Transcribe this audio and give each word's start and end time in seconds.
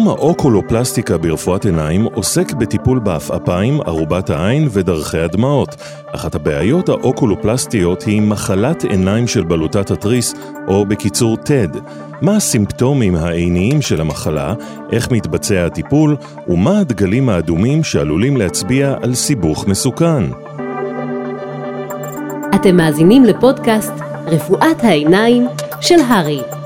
תחום 0.00 0.08
האוקולופלסטיקה 0.08 1.18
ברפואת 1.18 1.64
עיניים 1.64 2.04
עוסק 2.04 2.52
בטיפול 2.52 2.98
בעפעפיים, 2.98 3.80
ערובת 3.80 4.30
העין 4.30 4.68
ודרכי 4.70 5.18
הדמעות. 5.18 5.76
אחת 6.14 6.34
הבעיות 6.34 6.88
האוקולופלסטיות 6.88 8.02
היא 8.02 8.22
מחלת 8.22 8.84
עיניים 8.84 9.26
של 9.26 9.44
בלוטת 9.44 9.90
התריס, 9.90 10.34
או 10.68 10.86
בקיצור 10.86 11.36
TED. 11.36 11.78
מה 12.20 12.36
הסימפטומים 12.36 13.16
העיניים 13.16 13.82
של 13.82 14.00
המחלה, 14.00 14.54
איך 14.92 15.10
מתבצע 15.10 15.66
הטיפול, 15.66 16.16
ומה 16.48 16.78
הדגלים 16.78 17.28
האדומים 17.28 17.84
שעלולים 17.84 18.36
להצביע 18.36 18.94
על 19.02 19.14
סיבוך 19.14 19.66
מסוכן. 19.68 20.22
אתם 22.54 22.76
מאזינים 22.76 23.24
לפודקאסט 23.24 23.92
רפואת 24.26 24.84
העיניים 24.84 25.46
של 25.80 26.00
הרי. 26.08 26.59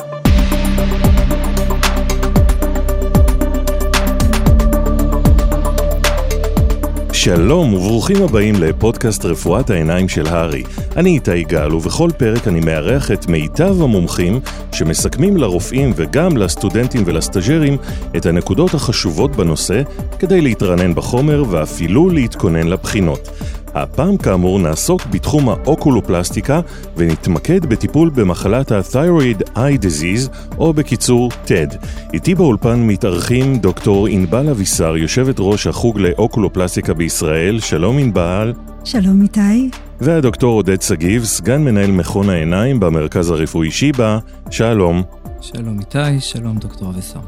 שלום 7.25 7.75
וברוכים 7.75 8.23
הבאים 8.23 8.55
לפודקאסט 8.55 9.25
רפואת 9.25 9.71
העיניים 9.71 10.09
של 10.09 10.27
הארי. 10.27 10.63
אני 10.97 11.11
איתי 11.11 11.43
גל 11.43 11.75
ובכל 11.75 12.11
פרק 12.19 12.49
אני 12.49 12.61
מארח 12.61 13.11
את 13.11 13.27
מיטב 13.27 13.83
המומחים 13.83 14.41
שמסכמים 14.73 15.37
לרופאים 15.37 15.93
וגם 15.97 16.37
לסטודנטים 16.37 17.03
ולסטאג'רים 17.07 17.77
את 18.17 18.27
הנקודות 18.27 18.75
החשובות 18.75 19.37
בנושא 19.37 19.83
כדי 20.19 20.41
להתרענן 20.41 20.95
בחומר 20.95 21.45
ואפילו 21.51 22.11
להתכונן 22.11 22.67
לבחינות. 22.67 23.29
הפעם 23.75 24.17
כאמור 24.17 24.59
נעסוק 24.59 25.07
בתחום 25.11 25.49
האוקולופלסטיקה 25.49 26.61
ונתמקד 26.97 27.67
בטיפול 27.67 28.11
במחלת 28.11 28.73
ה-Thyroid 28.73 29.49
Eye 29.57 29.83
Disease, 29.83 30.57
או 30.59 30.73
בקיצור 30.73 31.31
TED. 31.47 31.77
איתי 32.13 32.35
באולפן 32.35 32.87
מתארחים 32.87 33.59
דוקטור 33.59 34.07
ענבל 34.07 34.49
אבישר, 34.49 34.97
יושבת 34.97 35.37
ראש 35.39 35.67
החוג 35.67 35.99
לאוקולופלסטיקה 35.99 36.95
בישראל. 36.95 37.61
שלום 37.61 37.99
ענבל. 37.99 38.53
שלום 38.85 39.23
איתי. 39.23 39.71
והדוקטור 40.01 40.55
עודד 40.55 40.83
שגיב, 40.83 41.25
סגן 41.25 41.65
מנהל 41.65 41.91
מכון 41.91 42.31
העיניים 42.31 42.81
במרכז 42.81 43.31
הרפואי 43.31 43.71
שיבא. 43.71 44.19
שלום. 44.51 45.03
שלום 45.41 45.81
איתי, 45.81 46.21
שלום 46.21 46.59
דוקטור 46.59 46.91
אבישר. 46.91 47.21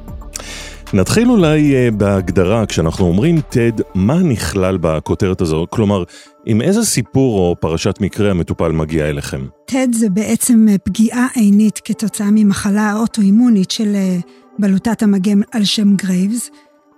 נתחיל 0.92 1.30
אולי 1.30 1.72
uh, 1.72 1.94
בהגדרה, 1.94 2.66
כשאנחנו 2.66 3.06
אומרים 3.06 3.36
TED, 3.52 3.82
מה 3.94 4.14
נכלל 4.14 4.78
בכותרת 4.80 5.40
הזו? 5.40 5.66
כלומר, 5.70 6.02
עם 6.48 6.60
איזה 6.60 6.84
סיפור 6.84 7.38
או 7.38 7.56
פרשת 7.60 8.00
מקרה 8.00 8.30
המטופל 8.30 8.72
מגיע 8.72 9.08
אליכם? 9.08 9.46
TED 9.70 9.92
זה 9.92 10.10
בעצם 10.10 10.66
אה, 10.70 10.78
פגיעה 10.78 11.26
עינית 11.34 11.80
כתוצאה 11.84 12.28
ממחלה 12.32 12.94
אוטואימונית 12.94 13.70
של 13.70 13.94
אה, 13.94 14.22
בלוטת 14.58 15.02
המגן 15.02 15.40
על 15.52 15.64
שם 15.64 15.96
גרייבס. 15.96 16.50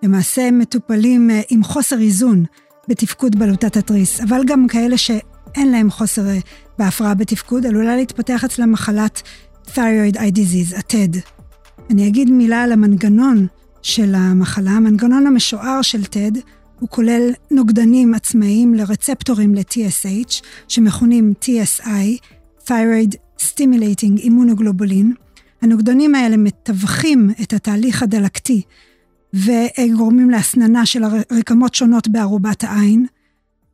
למעשה 0.03 0.51
מטופלים 0.51 1.31
אה, 1.31 1.47
עם 1.51 1.65
חוסר 1.65 1.99
איזון 1.99 2.45
בתפקוד 2.89 3.39
בלוטת 3.39 3.77
התריס, 3.77 4.21
אבל 4.21 4.41
גם 4.47 4.67
כאלה 4.69 4.99
שאין 4.99 5.71
להם 5.71 5.91
חוסר 5.91 6.23
בהפרעה 6.79 7.15
בתפקוד, 7.15 7.67
עלולה 7.67 7.97
להתפתח 7.97 8.45
אצלם 8.45 8.73
מחלת 8.73 9.23
thyroid 9.67 10.17
eye 10.17 10.35
disease, 10.35 10.77
ה-TED. 10.77 11.19
אני 11.91 12.09
אגיד 12.09 12.31
מילה 12.31 12.63
על 12.63 12.73
המנגנון 12.73 13.47
של 13.83 14.15
המחלה. 14.15 14.71
המנגנון 14.71 15.27
המשוער 15.27 15.83
של 15.83 16.03
TED 16.03 16.39
הוא 16.81 16.89
כולל 16.89 17.31
נוגדנים 17.51 18.15
עצמאיים 18.15 18.75
לרצפטורים 18.75 19.55
ל-TSH, 19.55 20.45
שמכונים 20.69 21.33
TSI, 21.45 22.27
Thyroid 22.65 23.17
Stimulating 23.39 24.21
Immunoglobulin. 24.23 25.29
הנוגדנים 25.63 26.15
האלה 26.15 26.37
מתווכים 26.37 27.31
את 27.43 27.53
התהליך 27.53 28.03
הדלקתי 28.03 28.63
וגורמים 29.35 30.31
להסננה 30.31 30.87
של 30.87 31.03
רקמות 31.33 31.75
שונות 31.75 32.09
בערובת 32.09 32.65
העין, 32.65 33.07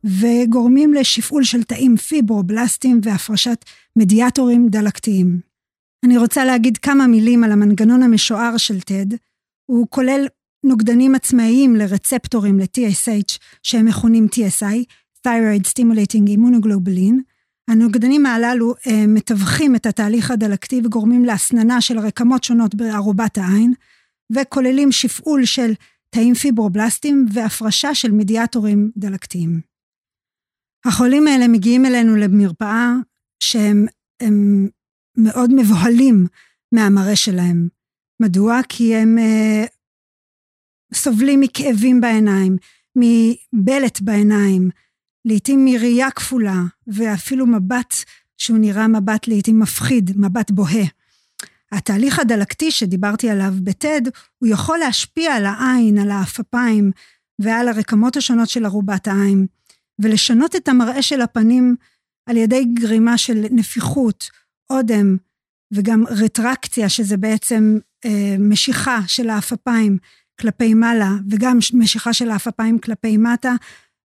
וגורמים 0.03 0.93
לשפעול 0.93 1.43
של 1.43 1.63
תאים 1.63 1.97
פיברובלסטיים 1.97 2.99
והפרשת 3.03 3.65
מדיאטורים 3.95 4.67
דלקתיים. 4.69 5.39
אני 6.05 6.17
רוצה 6.17 6.45
להגיד 6.45 6.77
כמה 6.77 7.07
מילים 7.07 7.43
על 7.43 7.51
המנגנון 7.51 8.03
המשוער 8.03 8.57
של 8.57 8.77
TED, 8.77 9.15
הוא 9.65 9.87
כולל 9.89 10.27
נוגדנים 10.65 11.15
עצמאיים 11.15 11.75
לרצפטורים 11.75 12.59
ל-TSH 12.59 13.37
שהם 13.63 13.85
מכונים 13.85 14.27
TSI, 14.35 14.83
Thyroid 15.27 15.67
Stimulating 15.67 16.29
Immunoglobulin. 16.29 17.15
הנוגדנים 17.67 18.25
הללו 18.25 18.73
אה, 18.87 19.07
מתווכים 19.07 19.75
את 19.75 19.85
התהליך 19.85 20.31
הדלקתי 20.31 20.81
וגורמים 20.83 21.25
להסננה 21.25 21.81
של 21.81 21.99
רקמות 21.99 22.43
שונות 22.43 22.75
בערובת 22.75 23.37
העין, 23.37 23.73
וכוללים 24.31 24.91
שפעול 24.91 25.45
של 25.45 25.73
תאים 26.09 26.33
פיברובלסטיים 26.33 27.25
והפרשה 27.33 27.95
של 27.95 28.11
מדיאטורים 28.11 28.91
דלקתיים. 28.97 29.61
החולים 30.85 31.27
האלה 31.27 31.47
מגיעים 31.47 31.85
אלינו 31.85 32.15
למרפאה 32.15 32.93
שהם 33.39 33.85
מאוד 35.17 35.53
מבוהלים 35.53 36.27
מהמראה 36.71 37.15
שלהם. 37.15 37.67
מדוע? 38.21 38.59
כי 38.69 38.95
הם 38.95 39.17
uh, 39.17 39.74
סובלים 40.95 41.39
מכאבים 41.39 42.01
בעיניים, 42.01 42.57
מבלט 42.95 44.01
בעיניים, 44.01 44.69
לעתים 45.25 45.65
מראייה 45.65 46.11
כפולה, 46.11 46.61
ואפילו 46.87 47.45
מבט 47.45 47.95
שהוא 48.37 48.57
נראה 48.57 48.87
מבט 48.87 49.27
לעתים 49.27 49.59
מפחיד, 49.59 50.11
מבט 50.15 50.51
בוהה. 50.51 50.85
התהליך 51.71 52.19
הדלקתי 52.19 52.71
שדיברתי 52.71 53.29
עליו 53.29 53.53
בטד, 53.63 54.01
הוא 54.37 54.49
יכול 54.49 54.77
להשפיע 54.77 55.33
על 55.33 55.45
העין, 55.45 55.97
על 55.97 56.11
האפפיים 56.11 56.91
ועל 57.39 57.67
הרקמות 57.67 58.17
השונות 58.17 58.49
של 58.49 58.65
ערובת 58.65 59.07
העין, 59.07 59.45
ולשנות 59.99 60.55
את 60.55 60.67
המראה 60.67 61.01
של 61.01 61.21
הפנים 61.21 61.75
על 62.25 62.37
ידי 62.37 62.65
גרימה 62.73 63.17
של 63.17 63.45
נפיחות, 63.51 64.29
אודם, 64.69 65.17
וגם 65.73 66.03
רטרקציה, 66.09 66.89
שזה 66.89 67.17
בעצם 67.17 67.77
אה, 68.05 68.35
משיכה 68.39 68.99
של 69.07 69.29
האפפיים 69.29 69.97
כלפי 70.39 70.73
מעלה, 70.73 71.11
וגם 71.29 71.59
משיכה 71.73 72.13
של 72.13 72.31
האפפיים 72.31 72.79
כלפי 72.79 73.17
מטה, 73.17 73.55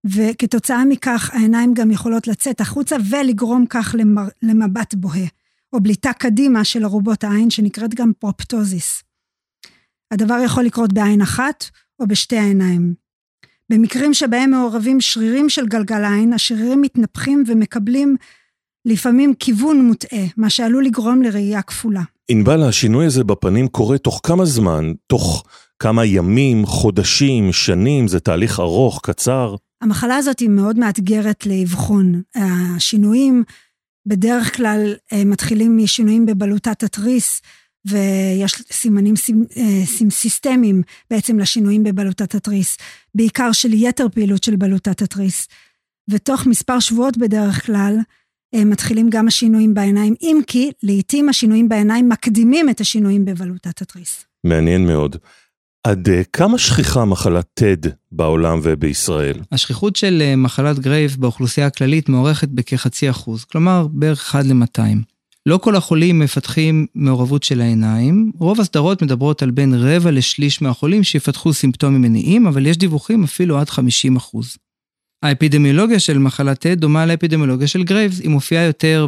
וכתוצאה 0.06 0.84
מכך 0.84 1.30
העיניים 1.34 1.74
גם 1.74 1.90
יכולות 1.90 2.26
לצאת 2.26 2.60
החוצה 2.60 2.96
ולגרום 3.10 3.66
כך 3.70 3.94
למר, 3.98 4.28
למבט 4.42 4.94
בוהה, 4.94 5.26
או 5.72 5.80
בליטה 5.80 6.12
קדימה 6.12 6.64
של 6.64 6.84
ארובות 6.84 7.24
העין, 7.24 7.50
שנקראת 7.50 7.94
גם 7.94 8.12
פרופטוזיס. 8.18 9.02
הדבר 10.10 10.38
יכול 10.44 10.64
לקרות 10.64 10.92
בעין 10.92 11.22
אחת 11.22 11.64
או 12.00 12.06
בשתי 12.06 12.36
העיניים. 12.36 12.94
במקרים 13.70 14.14
שבהם 14.14 14.50
מעורבים 14.50 15.00
שרירים 15.00 15.48
של 15.48 15.66
גלגל 15.66 16.04
העין, 16.04 16.32
השרירים 16.32 16.80
מתנפחים 16.80 17.44
ומקבלים 17.46 18.16
לפעמים 18.84 19.34
כיוון 19.34 19.86
מוטעה, 19.86 20.24
מה 20.36 20.50
שעלול 20.50 20.84
לגרום 20.84 21.22
לראייה 21.22 21.62
כפולה. 21.62 22.02
ענבל, 22.28 22.62
השינוי 22.62 23.06
הזה 23.06 23.24
בפנים 23.24 23.68
קורה 23.68 23.98
תוך 23.98 24.20
כמה 24.22 24.44
זמן? 24.44 24.92
תוך 25.06 25.44
כמה 25.78 26.04
ימים, 26.04 26.66
חודשים, 26.66 27.52
שנים? 27.52 28.08
זה 28.08 28.20
תהליך 28.20 28.60
ארוך, 28.60 29.00
קצר? 29.02 29.54
המחלה 29.82 30.16
הזאת 30.16 30.40
היא 30.40 30.48
מאוד 30.48 30.78
מאתגרת 30.78 31.46
לאבחון. 31.46 32.22
השינויים 32.76 33.44
בדרך 34.06 34.56
כלל 34.56 34.94
אה, 35.12 35.24
מתחילים 35.24 35.78
משינויים 35.78 36.26
בבלוטת 36.26 36.82
התריס, 36.82 37.42
ויש 37.86 38.62
סימנים 38.72 39.14
אה, 39.56 40.10
סיסטמיים 40.10 40.82
בעצם 41.10 41.38
לשינויים 41.38 41.82
בבלוטת 41.82 42.34
התריס, 42.34 42.76
בעיקר 43.14 43.52
של 43.52 43.72
יתר 43.72 44.06
פעילות 44.08 44.44
של 44.44 44.56
בלוטת 44.56 45.02
התריס. 45.02 45.48
ותוך 46.10 46.46
מספר 46.46 46.80
שבועות 46.80 47.16
בדרך 47.16 47.66
כלל, 47.66 47.96
אה, 48.54 48.64
מתחילים 48.64 49.10
גם 49.10 49.28
השינויים 49.28 49.74
בעיניים, 49.74 50.14
אם 50.22 50.40
כי 50.46 50.70
לעתים 50.82 51.28
השינויים 51.28 51.68
בעיניים 51.68 52.08
מקדימים 52.08 52.70
את 52.70 52.80
השינויים 52.80 53.24
בבלוטת 53.24 53.82
התריס. 53.82 54.24
מעניין 54.44 54.86
מאוד. 54.86 55.16
עד 55.84 56.08
אה, 56.08 56.22
כמה 56.32 56.58
שכיחה 56.58 57.04
מחלת 57.04 57.60
TED 57.60 57.88
בעולם 58.12 58.60
ובישראל? 58.62 59.40
השכיחות 59.52 59.96
של 59.96 60.22
אה, 60.22 60.36
מחלת 60.36 60.78
גרייבס 60.78 61.16
באוכלוסייה 61.18 61.66
הכללית 61.66 62.08
מוערכת 62.08 62.48
בכחצי 62.48 63.10
אחוז, 63.10 63.44
כלומר 63.44 63.86
בערך 63.92 64.20
1 64.20 64.44
ל-200. 64.44 64.98
לא 65.46 65.58
כל 65.58 65.76
החולים 65.76 66.18
מפתחים 66.18 66.86
מעורבות 66.94 67.42
של 67.42 67.60
העיניים, 67.60 68.32
רוב 68.38 68.60
הסדרות 68.60 69.02
מדברות 69.02 69.42
על 69.42 69.50
בין 69.50 69.74
רבע 69.74 70.10
לשליש 70.10 70.62
מהחולים 70.62 71.04
שיפתחו 71.04 71.52
סימפטומים 71.52 72.02
עיניים, 72.02 72.46
אבל 72.46 72.66
יש 72.66 72.76
דיווחים 72.76 73.24
אפילו 73.24 73.58
עד 73.58 73.70
50 73.70 74.16
אחוז. 74.16 74.56
האפידמיולוגיה 75.22 76.00
של 76.00 76.18
מחלת 76.18 76.66
TED 76.66 76.74
דומה 76.74 77.06
לאפידמיולוגיה 77.06 77.68
של 77.68 77.84
גרייבס, 77.84 78.20
היא 78.20 78.30
מופיעה 78.30 78.64
יותר 78.64 79.06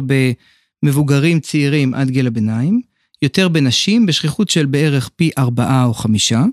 במבוגרים 0.83 1.39
צעירים 1.39 1.93
עד 1.93 2.09
גיל 2.09 2.27
הביניים, 2.27 2.81
יותר 3.21 3.47
בנשים 3.47 4.05
בשכיחות 4.05 4.49
של 4.49 4.65
בערך 4.65 5.09
פי 5.15 5.31
ארבעה 5.37 5.85
או 5.85 5.93
חמישה, 5.93 6.43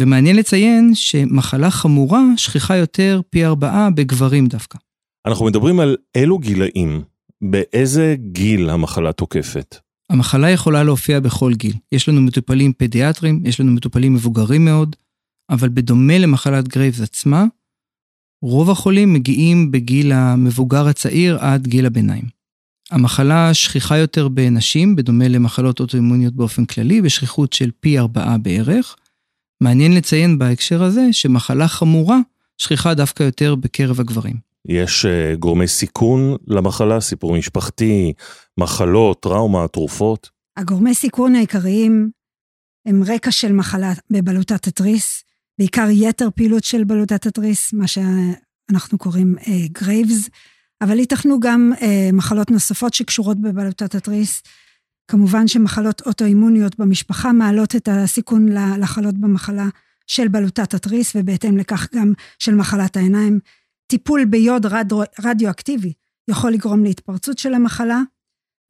ומעניין 0.00 0.36
לציין 0.36 0.94
שמחלה 0.94 1.70
חמורה 1.70 2.22
שכיחה 2.36 2.76
יותר 2.76 3.20
פי 3.30 3.44
ארבעה 3.44 3.90
בגברים 3.90 4.46
דווקא. 4.46 4.78
אנחנו 5.26 5.44
מדברים 5.44 5.80
על 5.80 5.96
אילו 6.14 6.38
גילאים, 6.38 7.02
באיזה 7.42 8.16
גיל 8.32 8.70
המחלה 8.70 9.12
תוקפת? 9.12 9.76
המחלה 10.10 10.50
יכולה 10.50 10.82
להופיע 10.82 11.20
בכל 11.20 11.54
גיל. 11.54 11.74
יש 11.92 12.08
לנו 12.08 12.20
מטופלים 12.20 12.72
פדיאטרים, 12.72 13.42
יש 13.44 13.60
לנו 13.60 13.72
מטופלים 13.72 14.14
מבוגרים 14.14 14.64
מאוד, 14.64 14.96
אבל 15.50 15.68
בדומה 15.68 16.18
למחלת 16.18 16.68
גרייבס 16.68 17.00
עצמה, 17.00 17.44
רוב 18.42 18.70
החולים 18.70 19.12
מגיעים 19.12 19.70
בגיל 19.70 20.12
המבוגר 20.12 20.86
הצעיר 20.88 21.38
עד 21.38 21.66
גיל 21.66 21.86
הביניים. 21.86 22.24
המחלה 22.90 23.54
שכיחה 23.54 23.96
יותר 23.96 24.28
בנשים, 24.28 24.96
בדומה 24.96 25.28
למחלות 25.28 25.80
אוטואימוניות 25.80 26.34
באופן 26.34 26.64
כללי, 26.64 27.02
בשכיחות 27.02 27.52
של 27.52 27.70
פי 27.80 27.98
ארבעה 27.98 28.38
בערך. 28.38 28.96
מעניין 29.60 29.94
לציין 29.94 30.38
בהקשר 30.38 30.82
הזה 30.82 31.08
שמחלה 31.12 31.68
חמורה 31.68 32.18
שכיחה 32.58 32.94
דווקא 32.94 33.22
יותר 33.22 33.54
בקרב 33.54 34.00
הגברים. 34.00 34.36
יש 34.68 35.04
אה, 35.06 35.36
גורמי 35.38 35.68
סיכון 35.68 36.36
למחלה, 36.46 37.00
סיפור 37.00 37.36
משפחתי, 37.36 38.12
מחלות, 38.58 39.22
טראומה, 39.22 39.68
תרופות? 39.68 40.30
הגורמי 40.56 40.94
סיכון 40.94 41.34
העיקריים 41.34 42.10
הם 42.86 43.02
רקע 43.06 43.30
של 43.30 43.52
מחלה 43.52 43.92
בבלוטת 44.10 44.66
התריס, 44.66 45.24
בעיקר 45.58 45.86
יתר 45.90 46.28
פעילות 46.34 46.64
של 46.64 46.84
בלוטת 46.84 47.26
התריס, 47.26 47.72
מה 47.72 47.84
שאנחנו 47.86 48.98
קוראים 48.98 49.34
גרייבס, 49.72 50.26
אה, 50.26 50.30
אבל 50.82 50.98
ייתכנו 50.98 51.40
גם 51.40 51.72
אה, 51.74 51.82
מחלות 52.12 52.50
נוספות 52.50 52.94
שקשורות 52.94 53.40
בבלוטת 53.40 53.94
התריס. 53.94 54.42
כמובן 55.08 55.48
שמחלות 55.48 56.02
אוטואימוניות 56.06 56.78
במשפחה 56.78 57.32
מעלות 57.32 57.76
את 57.76 57.88
הסיכון 57.92 58.48
לחלות 58.78 59.14
במחלה 59.18 59.68
של 60.06 60.28
בלוטת 60.28 60.74
התריס, 60.74 61.12
ובהתאם 61.16 61.56
לכך 61.56 61.88
גם 61.94 62.12
של 62.38 62.54
מחלת 62.54 62.96
העיניים. 62.96 63.40
טיפול 63.86 64.24
ביוד 64.24 64.66
רדיו, 64.66 64.98
רדיואקטיבי 65.24 65.92
יכול 66.30 66.52
לגרום 66.52 66.84
להתפרצות 66.84 67.38
של 67.38 67.54
המחלה, 67.54 68.02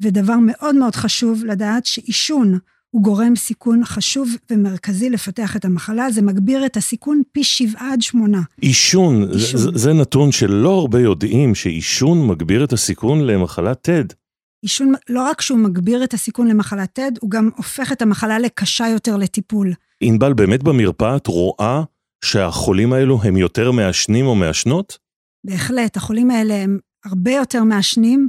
ודבר 0.03 0.37
מאוד 0.43 0.75
מאוד 0.75 0.95
חשוב 0.95 1.45
לדעת 1.45 1.87
שעישון 1.87 2.59
הוא 2.91 3.03
גורם 3.03 3.37
סיכון 3.37 3.85
חשוב 3.85 4.29
ומרכזי 4.51 5.11
לפתח 5.11 5.57
את 5.57 5.65
המחלה, 5.65 6.11
זה 6.11 6.23
מגביר 6.23 6.67
את 6.67 6.77
הסיכון 6.77 7.23
פי 7.33 7.45
שבעה 7.45 7.93
עד 7.93 8.03
שמונה. 8.03 8.41
עישון, 8.61 9.39
זה, 9.39 9.79
זה 9.79 9.93
נתון 9.93 10.33
שלא 10.33 10.71
הרבה 10.71 11.01
יודעים 11.01 11.55
שעישון 11.55 12.27
מגביר 12.27 12.65
את 12.65 12.73
הסיכון 12.73 13.27
למחלת 13.27 13.89
TED. 13.89 14.15
עישון, 14.63 14.93
לא 15.09 15.23
רק 15.23 15.41
שהוא 15.41 15.59
מגביר 15.59 16.05
את 16.05 16.15
הסיכון 16.15 16.49
למחלת 16.49 16.99
TED, 16.99 17.19
הוא 17.21 17.31
גם 17.31 17.51
הופך 17.57 17.93
את 17.93 18.03
המחלה 18.03 18.39
לקשה 18.39 18.89
יותר 18.89 19.17
לטיפול. 19.17 19.73
ענבל, 20.01 20.33
באמת 20.33 20.63
במרפאה 20.63 21.17
את 21.17 21.27
רואה 21.27 21.83
שהחולים 22.25 22.93
האלו 22.93 23.23
הם 23.23 23.37
יותר 23.37 23.71
מעשנים 23.71 24.27
או 24.27 24.35
מעשנות? 24.35 24.99
בהחלט, 25.47 25.97
החולים 25.97 26.31
האלה 26.31 26.55
הם 26.55 26.79
הרבה 27.05 27.31
יותר 27.31 27.65
מעשנים, 27.65 28.29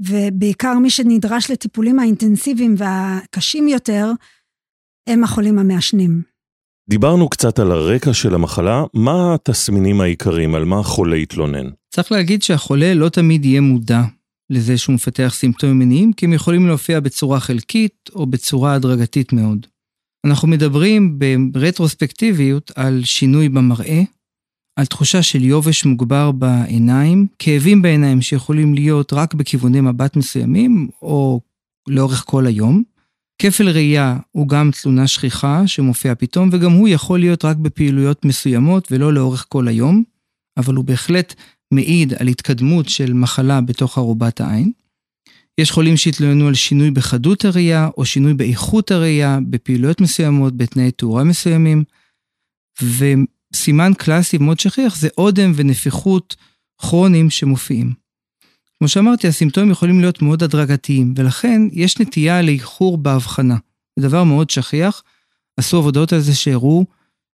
ובעיקר 0.00 0.78
מי 0.78 0.90
שנדרש 0.90 1.50
לטיפולים 1.50 1.98
האינטנסיביים 1.98 2.74
והקשים 2.78 3.68
יותר, 3.68 4.10
הם 5.08 5.24
החולים 5.24 5.58
המעשנים. 5.58 6.22
דיברנו 6.88 7.28
קצת 7.28 7.58
על 7.58 7.72
הרקע 7.72 8.12
של 8.12 8.34
המחלה, 8.34 8.84
מה 8.94 9.34
התסמינים 9.34 10.00
העיקריים, 10.00 10.54
על 10.54 10.64
מה 10.64 10.80
החולה 10.80 11.16
יתלונן? 11.16 11.66
צריך 11.94 12.12
להגיד 12.12 12.42
שהחולה 12.42 12.94
לא 12.94 13.08
תמיד 13.08 13.44
יהיה 13.44 13.60
מודע 13.60 14.00
לזה 14.50 14.78
שהוא 14.78 14.94
מפתח 14.94 15.32
סימפטומים 15.36 15.78
מיניים, 15.78 16.12
כי 16.12 16.26
הם 16.26 16.32
יכולים 16.32 16.66
להופיע 16.66 17.00
בצורה 17.00 17.40
חלקית 17.40 18.10
או 18.14 18.26
בצורה 18.26 18.74
הדרגתית 18.74 19.32
מאוד. 19.32 19.66
אנחנו 20.26 20.48
מדברים 20.48 21.18
ברטרוספקטיביות 21.52 22.72
על 22.74 23.00
שינוי 23.04 23.48
במראה, 23.48 24.02
על 24.76 24.86
תחושה 24.86 25.22
של 25.22 25.44
יובש 25.44 25.84
מוגבר 25.84 26.32
בעיניים, 26.32 27.26
כאבים 27.38 27.82
בעיניים 27.82 28.22
שיכולים 28.22 28.74
להיות 28.74 29.12
רק 29.12 29.34
בכיווני 29.34 29.80
מבט 29.80 30.16
מסוימים, 30.16 30.88
או 31.02 31.40
לאורך 31.88 32.24
כל 32.26 32.46
היום. 32.46 32.82
כפל 33.42 33.68
ראייה 33.68 34.18
הוא 34.32 34.48
גם 34.48 34.70
תלונה 34.82 35.06
שכיחה 35.06 35.66
שמופיעה 35.66 36.14
פתאום, 36.14 36.48
וגם 36.52 36.72
הוא 36.72 36.88
יכול 36.88 37.18
להיות 37.18 37.44
רק 37.44 37.56
בפעילויות 37.56 38.24
מסוימות 38.24 38.92
ולא 38.92 39.12
לאורך 39.12 39.46
כל 39.48 39.68
היום, 39.68 40.02
אבל 40.56 40.74
הוא 40.74 40.84
בהחלט 40.84 41.34
מעיד 41.74 42.14
על 42.14 42.28
התקדמות 42.28 42.88
של 42.88 43.12
מחלה 43.12 43.60
בתוך 43.60 43.98
ארובת 43.98 44.40
העין. 44.40 44.72
יש 45.58 45.70
חולים 45.70 45.96
שהתלוננו 45.96 46.48
על 46.48 46.54
שינוי 46.54 46.90
בחדות 46.90 47.44
הראייה 47.44 47.88
או 47.96 48.04
שינוי 48.04 48.34
באיכות 48.34 48.90
הראייה 48.90 49.38
בפעילויות 49.50 50.00
מסוימות, 50.00 50.56
בתנאי 50.56 50.90
תאורה 50.90 51.24
מסוימים. 51.24 51.84
וסימן 52.82 53.92
קלאסי 53.98 54.38
מאוד 54.38 54.60
שכיח 54.60 54.96
זה 54.96 55.08
אודם 55.18 55.52
ונפיחות 55.54 56.36
כרוניים 56.78 57.30
שמופיעים. 57.30 57.92
כמו 58.78 58.88
שאמרתי, 58.88 59.28
הסימפטומים 59.28 59.70
יכולים 59.70 60.00
להיות 60.00 60.22
מאוד 60.22 60.42
הדרגתיים, 60.42 61.14
ולכן 61.16 61.62
יש 61.72 62.00
נטייה 62.00 62.42
לאיחור 62.42 62.98
בהבחנה. 62.98 63.56
זה 63.96 64.08
דבר 64.08 64.24
מאוד 64.24 64.50
שכיח. 64.50 65.02
עשו 65.56 65.76
עבודות 65.76 66.12
על 66.12 66.20
זה 66.20 66.34
שהראו 66.34 66.84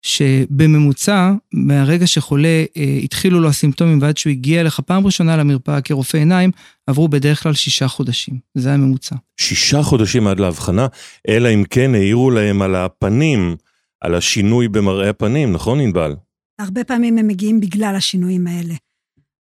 שבממוצע, 0.03 1.33
מהרגע 1.53 2.07
שחולה 2.07 2.65
אה, 2.77 2.99
התחילו 3.03 3.41
לו 3.41 3.49
הסימפטומים 3.49 3.99
ועד 4.03 4.17
שהוא 4.17 4.31
הגיע 4.31 4.61
אליך 4.61 4.81
פעם 4.81 5.07
ראשונה 5.07 5.37
למרפאה 5.37 5.81
כרופא 5.81 6.17
עיניים, 6.17 6.51
עברו 6.87 7.09
בדרך 7.09 7.43
כלל 7.43 7.55
שישה 7.55 7.89
חודשים. 7.89 8.39
זה 8.55 8.75
הממוצע. 8.75 9.17
שישה 9.41 9.83
חודשים 9.83 10.27
עד 10.27 10.41
להבחנה, 10.41 10.87
אלא 11.29 11.49
אם 11.55 11.65
כן 11.71 11.95
העירו 11.95 12.31
להם 12.31 12.63
על 12.63 12.75
הפנים, 12.75 13.57
על 14.01 14.15
השינוי 14.15 14.69
במראה 14.69 15.11
הפנים, 15.11 15.53
נכון 15.53 15.81
ענבל? 15.81 16.15
הרבה 16.59 16.85
פעמים 16.85 17.19
הם 17.19 17.27
מגיעים 17.27 17.61
בגלל 17.61 17.95
השינויים 17.97 18.47
האלה, 18.47 18.75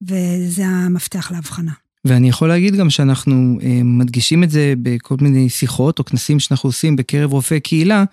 וזה 0.01 0.65
המפתח 0.65 1.31
להבחנה. 1.31 1.71
ואני 2.05 2.29
יכול 2.29 2.47
להגיד 2.47 2.75
גם 2.75 2.89
שאנחנו 2.89 3.57
אה, 3.63 3.81
מדגישים 3.83 4.43
את 4.43 4.49
זה 4.49 4.73
בכל 4.81 5.15
מיני 5.21 5.49
שיחות 5.49 5.99
או 5.99 6.05
כנסים 6.05 6.39
שאנחנו 6.39 6.69
עושים 6.69 6.95
בקרב 6.95 7.33
רופאי 7.33 7.59
קהילה, 7.59 8.03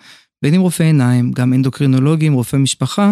בין 0.41 0.53
אם 0.53 0.61
רופאי 0.61 0.85
עיניים, 0.85 1.31
גם 1.31 1.53
אנדוקרינולוגים, 1.53 2.33
רופאי 2.33 2.59
משפחה, 2.59 3.11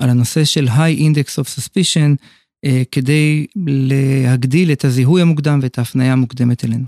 על 0.00 0.10
הנושא 0.10 0.44
של 0.44 0.68
high 0.68 1.00
index 1.00 1.42
of 1.42 1.58
suspicion, 1.58 2.16
אה, 2.64 2.82
כדי 2.92 3.46
להגדיל 3.56 4.72
את 4.72 4.84
הזיהוי 4.84 5.22
המוקדם 5.22 5.58
ואת 5.62 5.78
ההפניה 5.78 6.12
המוקדמת 6.12 6.64
אלינו. 6.64 6.84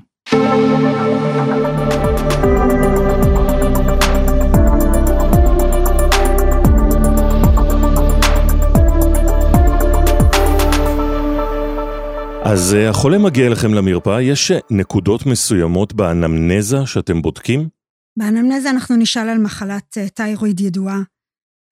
אז 12.45 12.75
אה, 12.75 12.91
החולה 12.91 13.19
מגיע 13.19 13.47
אליכם 13.47 13.75
למרפאה, 13.75 14.23
יש 14.23 14.53
נקודות 14.71 15.27
מסוימות 15.27 15.93
באנמנזה 15.93 16.87
שאתם 16.87 17.23
בודקים? 17.23 17.82
באנמנזה 18.17 18.71
אנחנו 18.71 18.97
נשאל 18.97 19.29
על 19.29 19.39
מחלת 19.39 19.99
תיירואיד 20.15 20.61
אה, 20.61 20.67
ידועה, 20.67 21.03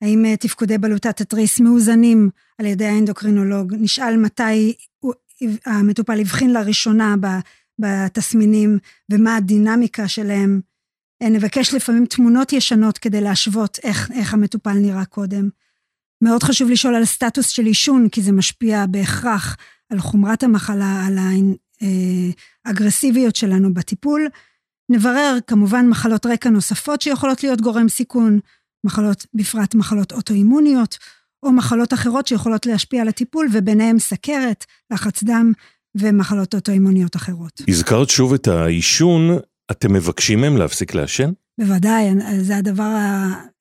האם 0.03 0.25
אה, 0.25 0.37
תפקודי 0.37 0.79
בלוטת 0.79 1.21
התריס 1.21 1.61
מאוזנים 1.61 2.31
על 2.59 2.67
ידי 2.67 2.87
האנדוקרינולוג, 2.87 3.75
נשאל 3.79 4.17
מתי 4.17 4.75
המטופל 5.67 6.21
הבחין 6.21 6.53
לראשונה 6.53 7.15
בתסמינים 7.79 8.79
ומה 9.13 9.37
הדינמיקה 9.37 10.09
שלהם. 10.09 10.61
אה, 11.23 11.29
נבקש 11.29 11.75
לפעמים 11.75 12.07
תמונות 12.07 12.53
ישנות 12.53 12.99
כדי 12.99 13.21
להשוות 13.21 13.79
איך, 13.83 14.11
איך 14.11 14.35
המטופל 14.35 14.75
נראה 14.75 15.05
קודם. 15.05 15.49
מאוד 16.25 16.43
חשוב 16.43 16.71
לשאול 16.71 16.95
על 16.95 17.05
סטטוס 17.05 17.49
של 17.49 17.67
עישון, 17.67 18.09
כי 18.09 18.23
זה 18.23 18.33
משפיע 18.33 18.87
בהכרח 18.87 19.57
על 19.91 19.99
חומרת 19.99 20.43
המחלה, 20.43 21.07
על 21.07 21.19
האגרסיביות 22.65 23.37
שלנו 23.37 23.75
בטיפול. 23.75 24.29
נברר 24.91 25.39
כמובן 25.47 25.89
מחלות 25.89 26.27
רקע 26.27 26.51
נוספות 26.51 27.01
שיכולות 27.01 27.43
להיות 27.43 27.61
גורם 27.61 27.89
סיכון, 27.89 28.41
מחלות, 28.85 29.27
בפרט 29.35 29.75
מחלות 29.75 30.13
אוטואימוניות, 30.13 30.99
או 31.43 31.53
מחלות 31.53 31.93
אחרות 31.93 32.27
שיכולות 32.27 32.67
להשפיע 32.67 33.03
על 33.03 33.09
הטיפול, 33.09 33.49
וביניהם 33.53 33.99
סכרת, 33.99 34.65
לחץ 34.93 35.23
דם 35.23 35.53
ומחלות 35.95 36.55
אוטואימוניות 36.55 37.17
אחרות. 37.17 37.61
הזכרת 37.69 38.11
שוב 38.11 38.35
את 38.35 38.49
העישון, 38.49 39.39
אתם 39.71 39.93
מבקשים 39.93 40.41
מהם 40.41 40.57
להפסיק 40.57 40.95
לעשן? 40.95 41.31
בוודאי, 41.61 42.11
זה 42.41 42.57
הדבר 42.57 42.97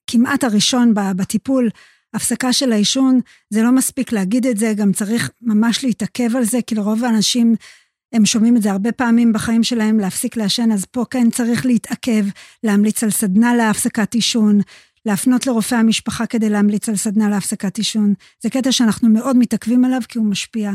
כמעט 0.08 0.44
הראשון 0.44 0.94
בטיפול. 0.94 1.70
הפסקה 2.14 2.54
של 2.54 2.72
העישון, 2.72 3.20
זה 3.50 3.64
לא 3.64 3.72
מספיק 3.72 4.12
להגיד 4.12 4.48
את 4.48 4.58
זה, 4.58 4.74
גם 4.76 4.92
צריך 4.92 5.32
ממש 5.42 5.84
להתעכב 5.84 6.36
על 6.36 6.44
זה, 6.44 6.60
כי 6.68 6.76
לרוב 6.76 7.04
האנשים 7.04 7.56
הם 8.13 8.25
שומעים 8.25 8.58
את 8.58 8.62
זה 8.62 8.72
הרבה 8.72 8.92
פעמים 8.92 9.34
בחיים 9.34 9.63
שלהם, 9.63 10.00
להפסיק 10.00 10.38
לעשן, 10.38 10.72
אז 10.72 10.86
פה 10.86 11.06
כן 11.10 11.30
צריך 11.30 11.66
להתעכב, 11.66 12.25
להמליץ 12.63 13.04
על 13.04 13.10
סדנה 13.10 13.56
להפסקת 13.56 14.13
עישון, 14.13 14.60
להפנות 15.06 15.48
לרופא 15.48 15.75
המשפחה 15.75 16.25
כדי 16.25 16.50
להמליץ 16.50 16.89
על 16.89 16.96
סדנה 16.96 17.30
להפסקת 17.30 17.78
עישון. 17.78 18.13
זה 18.44 18.50
קטע 18.50 18.72
שאנחנו 18.72 19.10
מאוד 19.10 19.36
מתעכבים 19.36 19.86
עליו, 19.86 20.01
כי 20.10 20.18
הוא 20.18 20.25
משפיע 20.25 20.72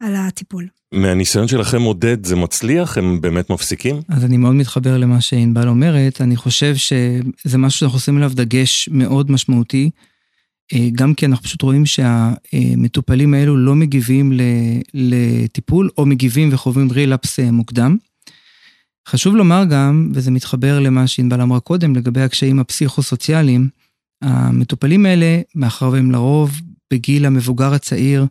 על 0.00 0.14
הטיפול. 0.16 0.66
מהניסיון 0.94 1.48
שלכם, 1.48 1.82
עודד, 1.82 2.26
זה 2.26 2.36
מצליח? 2.36 2.98
הם 2.98 3.20
באמת 3.20 3.50
מפסיקים? 3.50 4.00
אז 4.08 4.24
אני 4.24 4.36
מאוד 4.36 4.54
מתחבר 4.54 4.96
למה 4.96 5.20
שענבל 5.20 5.68
אומרת. 5.68 6.20
אני 6.20 6.36
חושב 6.36 6.76
שזה 6.76 7.58
משהו 7.58 7.78
שאנחנו 7.78 7.96
עושים 7.96 8.16
עליו 8.16 8.30
דגש 8.34 8.88
מאוד 8.92 9.30
משמעותי. 9.30 9.90
אה, 10.74 10.88
גם 10.92 11.14
כי 11.14 11.26
אנחנו 11.26 11.44
פשוט 11.44 11.62
רואים 11.62 11.86
שהמטופלים 11.86 13.34
האלו 13.34 13.56
לא 13.56 13.74
מגיבים 13.74 14.32
לטיפול, 14.94 15.90
או 15.98 16.06
מגיבים 16.06 16.48
וחווים 16.52 16.92
רילאפס 16.92 17.40
אה, 17.40 17.50
מוקדם. 17.50 17.96
חשוב 19.08 19.36
לומר 19.36 19.64
גם, 19.70 20.12
וזה 20.14 20.30
מתחבר 20.30 20.80
למה 20.80 21.06
שענבל 21.06 21.40
אמרה 21.40 21.60
קודם 21.60 21.96
לגבי 21.96 22.20
הקשיים 22.20 22.58
הפסיכוסוציאליים, 22.58 23.68
המטופלים 24.22 25.06
האלה, 25.06 25.40
מאחר 25.54 25.90
והם 25.92 26.10
לרוב 26.10 26.60
בגיל 26.92 27.26
המבוגר 27.26 27.74
הצעיר, 27.74 28.26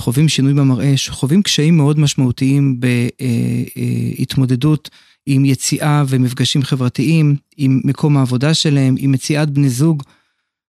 חווים 0.00 0.28
שינוי 0.28 0.54
במראה, 0.54 0.94
חווים 1.08 1.42
קשיים 1.42 1.76
מאוד 1.76 1.98
משמעותיים 1.98 2.80
בהתמודדות 4.18 4.90
עם 5.26 5.44
יציאה 5.44 6.04
ומפגשים 6.08 6.62
חברתיים, 6.62 7.36
עם 7.56 7.80
מקום 7.84 8.16
העבודה 8.16 8.54
שלהם, 8.54 8.94
עם 8.98 9.12
מציאת 9.12 9.50
בני 9.50 9.68
זוג, 9.68 10.02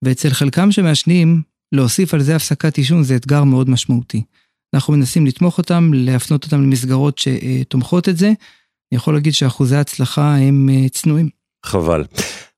ואצל 0.06 0.30
חלקם 0.30 0.72
שמעשנים, 0.72 1.42
להוסיף 1.72 2.14
על 2.14 2.22
זה 2.22 2.36
הפסקת 2.36 2.78
עישון 2.78 3.04
זה 3.04 3.16
אתגר 3.16 3.44
מאוד 3.44 3.70
משמעותי. 3.70 4.24
אנחנו 4.74 4.94
מנסים 4.94 5.26
לתמוך 5.26 5.58
אותם, 5.58 5.92
להפנות 5.94 6.46
אותם 6.46 6.62
למסגרות 6.62 7.18
שתומכות 7.18 8.10
את 8.10 8.18
זה. 8.18 8.28
אני 8.28 8.98
יכול 8.98 9.14
להגיד 9.14 9.34
שאחוזי 9.34 9.76
ההצלחה 9.76 10.36
הם 10.36 10.70
אה, 10.70 10.90
צנועים. 10.90 11.30
חבל. 11.66 12.04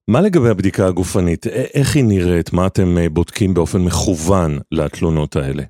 מה 0.07 0.21
לגבי 0.21 0.49
הבדיקה 0.49 0.87
הגופנית? 0.87 1.47
איך 1.47 1.95
היא 1.95 2.03
נראית? 2.03 2.53
מה 2.53 2.67
אתם 2.67 2.97
אה, 2.97 3.09
בודקים 3.09 3.53
באופן 3.53 3.81
מכוון 3.81 4.59
לתלונות 4.71 5.35
האלה? 5.35 5.63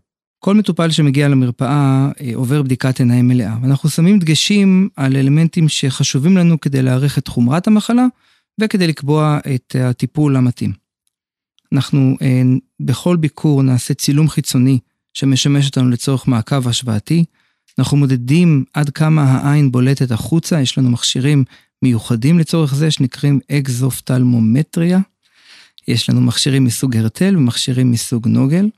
כל 0.44 0.56
מטופל 0.56 0.92
שמגיע 0.92 1.28
למרפאה 1.28 2.10
אה, 2.22 2.32
עובר 2.36 2.62
בדיקת 2.62 3.00
עיניים 3.00 3.28
מלאה, 3.28 3.56
ואנחנו 3.62 3.90
שמים 3.90 4.20
דגשים 4.20 4.90
על 4.96 5.16
אלמנטים 5.16 5.70
שחשובים 5.70 6.38
לנו 6.38 6.60
כדי 6.60 6.82
להעריך 6.82 7.18
את 7.18 7.28
חומרת 7.28 7.68
המחלה 7.68 8.06
וכדי 8.62 8.88
לקבוע 8.88 9.40
את 9.56 9.76
הטיפול 9.80 10.36
המתאים. 10.36 10.81
אנחנו 11.74 12.18
בכל 12.80 13.16
ביקור 13.16 13.64
נעשה 13.64 13.94
צילום 13.94 14.30
חיצוני 14.30 14.80
שמשמש 15.14 15.66
אותנו 15.66 15.90
לצורך 15.90 16.28
מעקב 16.28 16.68
השוואתי. 16.68 17.26
אנחנו 17.80 17.98
מודדים 17.98 18.64
עד 18.74 18.90
כמה 18.90 19.24
העין 19.24 19.72
בולטת 19.72 20.12
החוצה, 20.12 20.62
יש 20.62 20.78
לנו 20.78 20.90
מכשירים 20.90 21.44
מיוחדים 21.82 22.40
לצורך 22.40 22.76
זה 22.76 22.92
שנקראים 22.92 23.40
אקזופטלמומטריה. 23.52 25.00
יש 25.88 26.10
לנו 26.10 26.22
מכשירים 26.22 26.64
מסוג 26.64 26.98
הרטל 26.98 27.38
ומכשירים 27.38 27.92
מסוג 27.92 28.28
נוגל. 28.28 28.70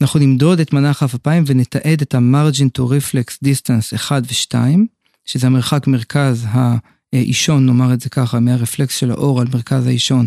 אנחנו 0.00 0.20
נמדוד 0.20 0.60
את 0.60 0.72
מנח 0.72 1.02
האפיים 1.02 1.44
ונתעד 1.46 2.00
את 2.02 2.14
ה-margin 2.14 2.78
to 2.78 2.82
reflex 2.82 3.38
distance 3.44 3.94
1 3.94 4.22
ו-2, 4.26 4.58
שזה 5.24 5.46
המרחק 5.46 5.86
מרכז 5.86 6.46
האישון, 7.12 7.66
נאמר 7.66 7.92
את 7.92 8.00
זה 8.00 8.08
ככה, 8.08 8.40
מהרפלקס 8.40 8.96
של 8.96 9.10
האור 9.10 9.40
על 9.40 9.46
מרכז 9.54 9.86
האישון 9.86 10.26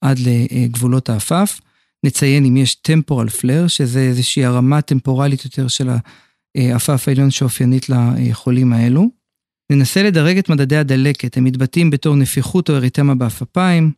עד 0.00 0.18
לגבולות 0.18 1.08
האפף. 1.08 1.60
נציין 2.04 2.44
אם 2.44 2.56
יש 2.56 2.74
טמפורל 2.74 3.28
פלר, 3.28 3.68
שזה 3.68 4.00
איזושהי 4.00 4.44
הרמה 4.44 4.80
טמפורלית 4.80 5.44
יותר 5.44 5.68
של 5.68 5.88
העפף 6.56 7.08
העליון 7.08 7.30
שאופיינית 7.30 7.86
לחולים 7.88 8.72
האלו. 8.72 9.08
ננסה 9.70 10.02
לדרג 10.02 10.38
את 10.38 10.48
מדדי 10.48 10.76
הדלקת, 10.76 11.36
הם 11.36 11.44
מתבטאים 11.44 11.90
בתור 11.90 12.16
נפיחות 12.16 12.70
או 12.70 12.74
אריתמה 12.74 13.14
באפפיים, 13.14 13.92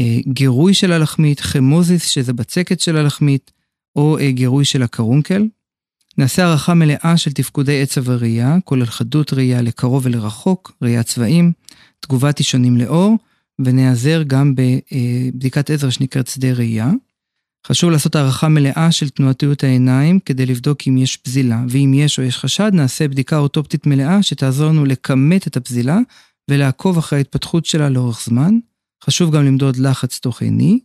אה, 0.00 0.18
גירוי 0.28 0.74
של 0.74 0.92
הלחמית, 0.92 1.40
חמוזיס, 1.40 2.08
שזה 2.08 2.32
בצקת 2.32 2.80
של 2.80 2.96
הלחמית, 2.96 3.50
או 3.96 4.18
אה, 4.18 4.30
גירוי 4.30 4.64
של 4.64 4.82
הקרונקל. 4.82 5.46
נעשה 6.18 6.44
הערכה 6.44 6.74
מלאה 6.74 7.16
של 7.16 7.32
תפקודי 7.32 7.82
עצב 7.82 8.10
הראייה, 8.10 8.56
כולל 8.64 8.86
חדות 8.86 9.32
ראייה 9.32 9.62
לקרוב 9.62 10.06
ולרחוק, 10.06 10.72
ראיית 10.82 11.06
צבעים, 11.06 11.52
תגובת 12.00 12.38
אישונים 12.38 12.76
לאור, 12.76 13.16
ונעזר 13.60 14.22
גם 14.26 14.54
בבדיקת 14.54 15.70
עזר 15.70 15.90
שנקראת 15.90 16.26
שדה 16.26 16.52
ראייה. 16.52 16.90
חשוב 17.66 17.90
לעשות 17.90 18.16
הערכה 18.16 18.48
מלאה 18.48 18.92
של 18.92 19.08
תנועתיות 19.08 19.64
העיניים 19.64 20.20
כדי 20.20 20.46
לבדוק 20.46 20.78
אם 20.88 20.96
יש 20.98 21.16
פזילה, 21.16 21.64
ואם 21.68 21.92
יש 21.94 22.18
או 22.18 22.24
יש 22.24 22.38
חשד, 22.38 22.70
נעשה 22.74 23.08
בדיקה 23.08 23.38
אוטופטית 23.38 23.86
מלאה 23.86 24.22
שתעזור 24.22 24.68
לנו 24.68 24.84
לכמת 24.84 25.46
את 25.46 25.56
הפזילה 25.56 25.98
ולעקוב 26.50 26.98
אחרי 26.98 27.18
ההתפתחות 27.18 27.66
שלה 27.66 27.88
לאורך 27.88 28.24
זמן. 28.24 28.58
חשוב 29.04 29.36
גם 29.36 29.44
למדוד 29.44 29.76
לחץ 29.76 30.18
תוך 30.18 30.42
עיני, 30.42 30.80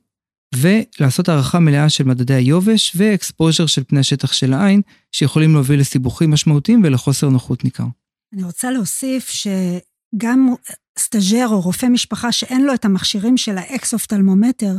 ולעשות 0.55 1.29
הערכה 1.29 1.59
מלאה 1.59 1.89
של 1.89 2.03
מדדי 2.03 2.33
היובש 2.33 2.93
ואקספוז'ר 2.95 3.65
של 3.65 3.83
פני 3.83 3.99
השטח 3.99 4.33
של 4.33 4.53
העין, 4.53 4.81
שיכולים 5.11 5.53
להוביל 5.53 5.79
לסיבוכים 5.79 6.31
משמעותיים 6.31 6.81
ולחוסר 6.83 7.29
נוחות 7.29 7.63
ניכר. 7.63 7.85
אני 8.33 8.43
רוצה 8.43 8.71
להוסיף 8.71 9.29
שגם 9.29 10.53
סטאג'ר 10.99 11.47
או 11.47 11.61
רופא 11.61 11.85
משפחה 11.85 12.31
שאין 12.31 12.61
לו 12.61 12.73
את 12.73 12.85
המכשירים 12.85 13.37
של 13.37 13.57
ה 13.57 13.64
exophthalmometer, 13.64 14.75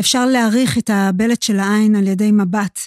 אפשר 0.00 0.26
להעריך 0.26 0.78
את 0.78 0.90
הבלט 0.90 1.42
של 1.42 1.60
העין 1.60 1.96
על 1.96 2.06
ידי 2.06 2.30
מבט, 2.32 2.80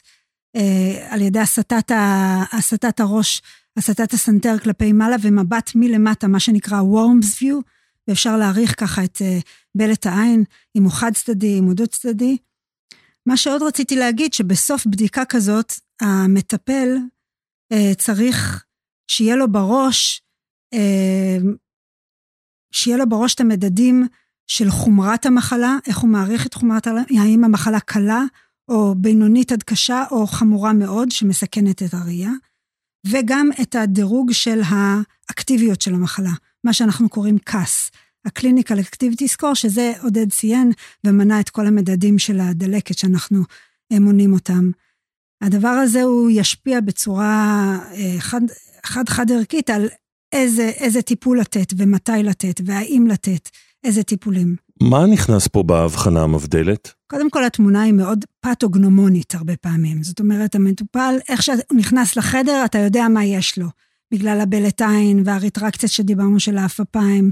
אה, 0.55 1.07
על 1.09 1.21
ידי 1.21 1.39
הסטת, 1.39 1.91
ה, 1.91 2.43
הסטת 2.51 2.99
הראש, 2.99 3.41
הסטת 3.77 4.13
הסנטר 4.13 4.59
כלפי 4.59 4.91
מעלה 4.91 5.15
ומבט 5.21 5.71
מלמטה, 5.75 6.27
מה 6.27 6.39
שנקרא 6.39 6.81
Worm's 6.81 7.41
View, 7.41 7.61
ואפשר 8.07 8.37
להעריך 8.37 8.79
ככה 8.79 9.03
את 9.03 9.21
אה, 9.21 9.39
בלט 9.75 10.05
העין, 10.05 10.43
אם 10.75 10.83
הוא 10.83 10.91
חד 10.91 11.11
צדדי, 11.13 11.59
אם 11.59 11.63
הוא 11.63 11.73
דו 11.73 11.87
צדדי. 11.87 12.37
מה 13.25 13.37
שעוד 13.37 13.63
רציתי 13.63 13.95
להגיד, 13.95 14.33
שבסוף 14.33 14.85
בדיקה 14.85 15.25
כזאת, 15.25 15.73
המטפל 16.01 16.97
אה, 17.71 17.91
צריך 17.97 18.65
שיהיה 19.07 19.35
לו 19.35 19.51
בראש, 19.51 20.21
שיהיה 22.71 22.97
לו 22.97 23.09
בראש 23.09 23.35
את 23.35 23.39
המדדים 23.39 24.07
של 24.47 24.69
חומרת 24.69 25.25
המחלה, 25.25 25.77
איך 25.87 25.97
הוא 25.97 26.09
מעריך 26.09 26.45
את 26.45 26.53
חומרת, 26.53 26.87
האם 27.19 27.43
המחלה 27.43 27.79
קלה 27.79 28.23
או 28.69 28.95
בינונית 28.97 29.51
עד 29.51 29.63
קשה 29.63 30.03
או 30.11 30.27
חמורה 30.27 30.73
מאוד 30.73 31.11
שמסכנת 31.11 31.83
את 31.83 31.93
הראייה, 31.93 32.31
וגם 33.07 33.49
את 33.61 33.75
הדירוג 33.75 34.31
של 34.31 34.61
האקטיביות 34.65 35.81
של 35.81 35.93
המחלה, 35.93 36.31
מה 36.63 36.73
שאנחנו 36.73 37.09
קוראים 37.09 37.37
CAS, 37.49 37.95
ה-Clinical 38.25 38.79
Activity 38.79 39.37
Score, 39.37 39.55
שזה 39.55 39.93
עודד 40.01 40.31
ציין 40.31 40.71
ומנה 41.03 41.39
את 41.39 41.49
כל 41.49 41.67
המדדים 41.67 42.19
של 42.19 42.39
הדלקת 42.39 42.97
שאנחנו 42.97 43.43
אה, 43.91 43.99
מונים 43.99 44.33
אותם. 44.33 44.71
הדבר 45.41 45.67
הזה 45.67 46.03
הוא 46.03 46.29
ישפיע 46.33 46.81
בצורה 46.81 47.77
אה, 47.93 48.15
חד 48.19 48.41
חד 49.09 49.31
ערכית 49.31 49.69
על 49.69 49.87
איזה, 50.35 50.69
איזה 50.69 51.01
טיפול 51.01 51.39
לתת 51.39 51.73
ומתי 51.77 52.23
לתת 52.23 52.61
והאם 52.65 53.07
לתת. 53.09 53.49
איזה 53.83 54.03
טיפולים. 54.03 54.55
מה 54.83 55.05
נכנס 55.05 55.47
פה 55.47 55.63
בהבחנה 55.63 56.23
המבדלת? 56.23 56.93
קודם 57.07 57.29
כל, 57.29 57.43
התמונה 57.43 57.81
היא 57.81 57.93
מאוד 57.93 58.25
פתוגנומונית 58.39 59.35
הרבה 59.35 59.55
פעמים. 59.55 60.03
זאת 60.03 60.19
אומרת, 60.19 60.55
המטופל, 60.55 61.15
איך 61.29 61.43
שהוא 61.43 61.55
נכנס 61.73 62.15
לחדר, 62.15 62.61
אתה 62.65 62.77
יודע 62.77 63.07
מה 63.07 63.25
יש 63.25 63.57
לו. 63.57 63.67
בגלל 64.11 64.41
הבלט 64.41 64.81
עין 64.81 65.21
והריטרקציה 65.25 65.89
שדיברנו 65.89 66.39
של 66.39 66.57
האפפיים, 66.57 67.31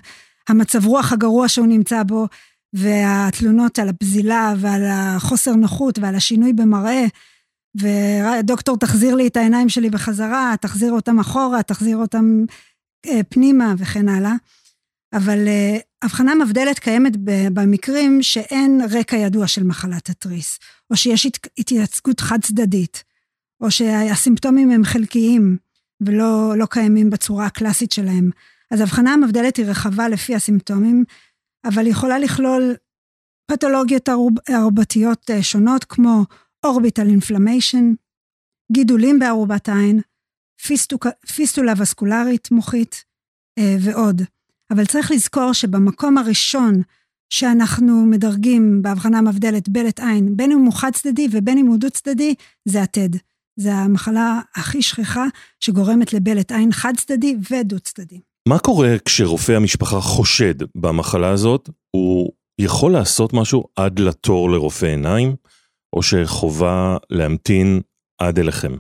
המצב 0.50 0.86
רוח 0.86 1.13
הגרוע 1.13 1.48
שהוא 1.48 1.67
נמצא 1.67 2.03
בו, 2.03 2.27
והתלונות 2.74 3.79
על 3.79 3.89
הפזילה 3.89 4.53
ועל 4.57 4.83
החוסר 4.86 5.55
נוחות 5.55 6.00
ועל 6.00 6.15
השינוי 6.15 6.53
במראה. 6.53 7.05
ודוקטור, 7.81 8.77
תחזיר 8.77 9.15
לי 9.15 9.27
את 9.27 9.38
העיניים 9.38 9.69
שלי 9.69 9.89
בחזרה, 9.89 10.53
תחזיר 10.62 10.91
אותם 10.91 11.19
אחורה, 11.19 11.63
תחזיר 11.63 11.98
אותם 11.98 12.45
פנימה 13.29 13.74
וכן 13.77 14.10
הלאה. 14.10 14.33
אבל 15.13 15.48
אה, 15.48 15.77
הבחנה 16.01 16.36
מבדלת 16.36 16.79
קיימת 16.79 17.13
במקרים 17.53 18.22
שאין 18.22 18.81
רקע 18.91 19.15
ידוע 19.15 19.48
של 19.48 19.63
מחלת 19.63 20.10
התריס, 20.10 20.60
או 20.91 20.95
שיש 20.95 21.27
התייצגות 21.57 22.19
חד 22.19 22.41
צדדית, 22.41 23.03
או 23.62 23.72
שהסימפטומים 23.72 24.72
הם 24.72 24.83
חלקיים 24.83 25.57
ולא 26.01 26.53
לא 26.57 26.65
קיימים 26.65 27.10
בצורה 27.10 27.45
הקלאסית 27.45 27.91
שלהם. 27.91 28.29
אז 28.72 28.81
הבחנה 28.81 29.13
המבדלת 29.13 29.57
היא 29.57 29.65
רחבה 29.65 30.10
לפי 30.10 30.36
הסימפטומים, 30.36 31.03
אבל 31.65 31.88
יכולה 31.88 32.19
לכלול 32.19 32.75
פתולוגיות 33.51 34.10
ארובתיות 34.50 35.29
אה, 35.29 35.43
שונות 35.43 35.83
כמו 35.83 36.25
אורביטל 36.63 37.07
אינפלמיישן, 37.07 37.93
גידולים 38.72 39.19
בארובת 39.19 39.69
העין, 39.69 40.00
פיסטולה 41.36 41.74
וסקולרית 41.77 42.51
מוחית 42.51 43.03
אה, 43.60 43.75
ועוד. 43.79 44.22
אבל 44.72 44.86
צריך 44.86 45.12
לזכור 45.12 45.53
שבמקום 45.53 46.17
הראשון 46.17 46.82
שאנחנו 47.29 48.05
מדרגים 48.05 48.82
בהבחנה 48.82 49.22
מבדלת 49.22 49.70
בלט 49.70 50.00
עין, 50.00 50.38
בין 50.38 50.51
אם 50.51 50.60
הוא 50.60 50.74
חד 50.74 50.91
צדדי 50.93 51.27
ובין 51.32 51.58
אם 51.58 51.67
הוא 51.67 51.77
דו 51.77 51.89
צדדי, 51.89 52.36
זה 52.65 52.82
ה-TED. 52.82 53.17
זה 53.60 53.74
המחלה 53.74 54.41
הכי 54.55 54.82
שכיחה 54.82 55.25
שגורמת 55.60 56.13
לבלט 56.13 56.51
עין 56.51 56.72
חד 56.72 56.93
צדדי 56.98 57.36
ודו 57.51 57.79
צדדי. 57.79 58.20
מה 58.48 58.60
קורה 58.60 58.96
כשרופא 59.05 59.51
המשפחה 59.51 60.01
חושד 60.01 60.55
במחלה 60.75 61.29
הזאת? 61.29 61.70
הוא 61.91 62.32
יכול 62.60 62.91
לעשות 62.91 63.34
משהו 63.34 63.63
עד 63.75 64.00
לתור 64.00 64.51
לרופא 64.51 64.86
עיניים, 64.86 65.36
או 65.93 66.03
שחובה 66.03 66.98
להמתין 67.10 67.82
עד 68.22 68.39
אליכם? 68.39 68.72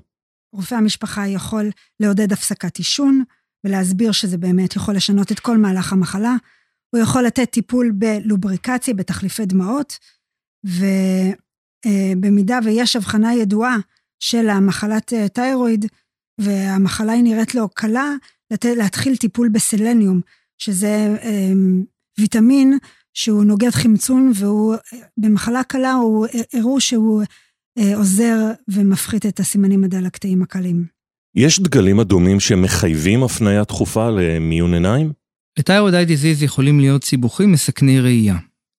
רופא 0.53 0.75
המשפחה 0.75 1.27
יכול 1.27 1.69
לעודד 1.99 2.33
הפסקת 2.33 2.77
עישון, 2.77 3.23
ולהסביר 3.63 4.11
שזה 4.11 4.37
באמת 4.37 4.75
יכול 4.75 4.95
לשנות 4.95 5.31
את 5.31 5.39
כל 5.39 5.57
מהלך 5.57 5.93
המחלה. 5.93 6.35
הוא 6.89 7.01
יכול 7.01 7.23
לתת 7.23 7.51
טיפול 7.51 7.91
בלובריקציה, 7.91 8.93
בתחליפי 8.93 9.45
דמעות, 9.45 9.99
ובמידה 11.85 12.59
ויש 12.63 12.95
הבחנה 12.95 13.33
ידועה 13.33 13.77
של 14.19 14.49
המחלת 14.49 15.13
תיירואיד, 15.33 15.85
והמחלה 16.37 17.11
היא 17.11 17.23
נראית 17.23 17.55
לו 17.55 17.69
קלה, 17.69 18.13
להתחיל 18.65 19.15
טיפול 19.15 19.49
בסלניום, 19.49 20.21
שזה 20.57 21.17
ויטמין 22.19 22.77
שהוא 23.13 23.43
נוגד 23.43 23.69
חמצון, 23.69 24.31
והוא, 24.35 24.75
במחלה 25.17 25.63
קלה, 25.63 25.93
הוא, 25.93 26.27
הראו 26.53 26.81
שהוא 26.81 27.23
עוזר 27.95 28.51
ומפחית 28.67 29.25
את 29.25 29.39
הסימנים 29.39 29.83
הדלקתיים 29.83 30.41
הקלים. 30.41 30.85
יש 31.35 31.59
דגלים 31.59 31.99
אדומים 31.99 32.39
שמחייבים 32.39 33.23
הפניה 33.23 33.63
דחופה 33.63 34.09
למיון 34.09 34.73
עיניים? 34.73 35.11
לתיירוד 35.59 35.93
איי 35.93 36.05
דיזיז 36.05 36.43
יכולים 36.43 36.79
להיות 36.79 37.03
סיבוכים 37.03 37.51
מסכני 37.51 37.99
ראייה. 37.99 38.37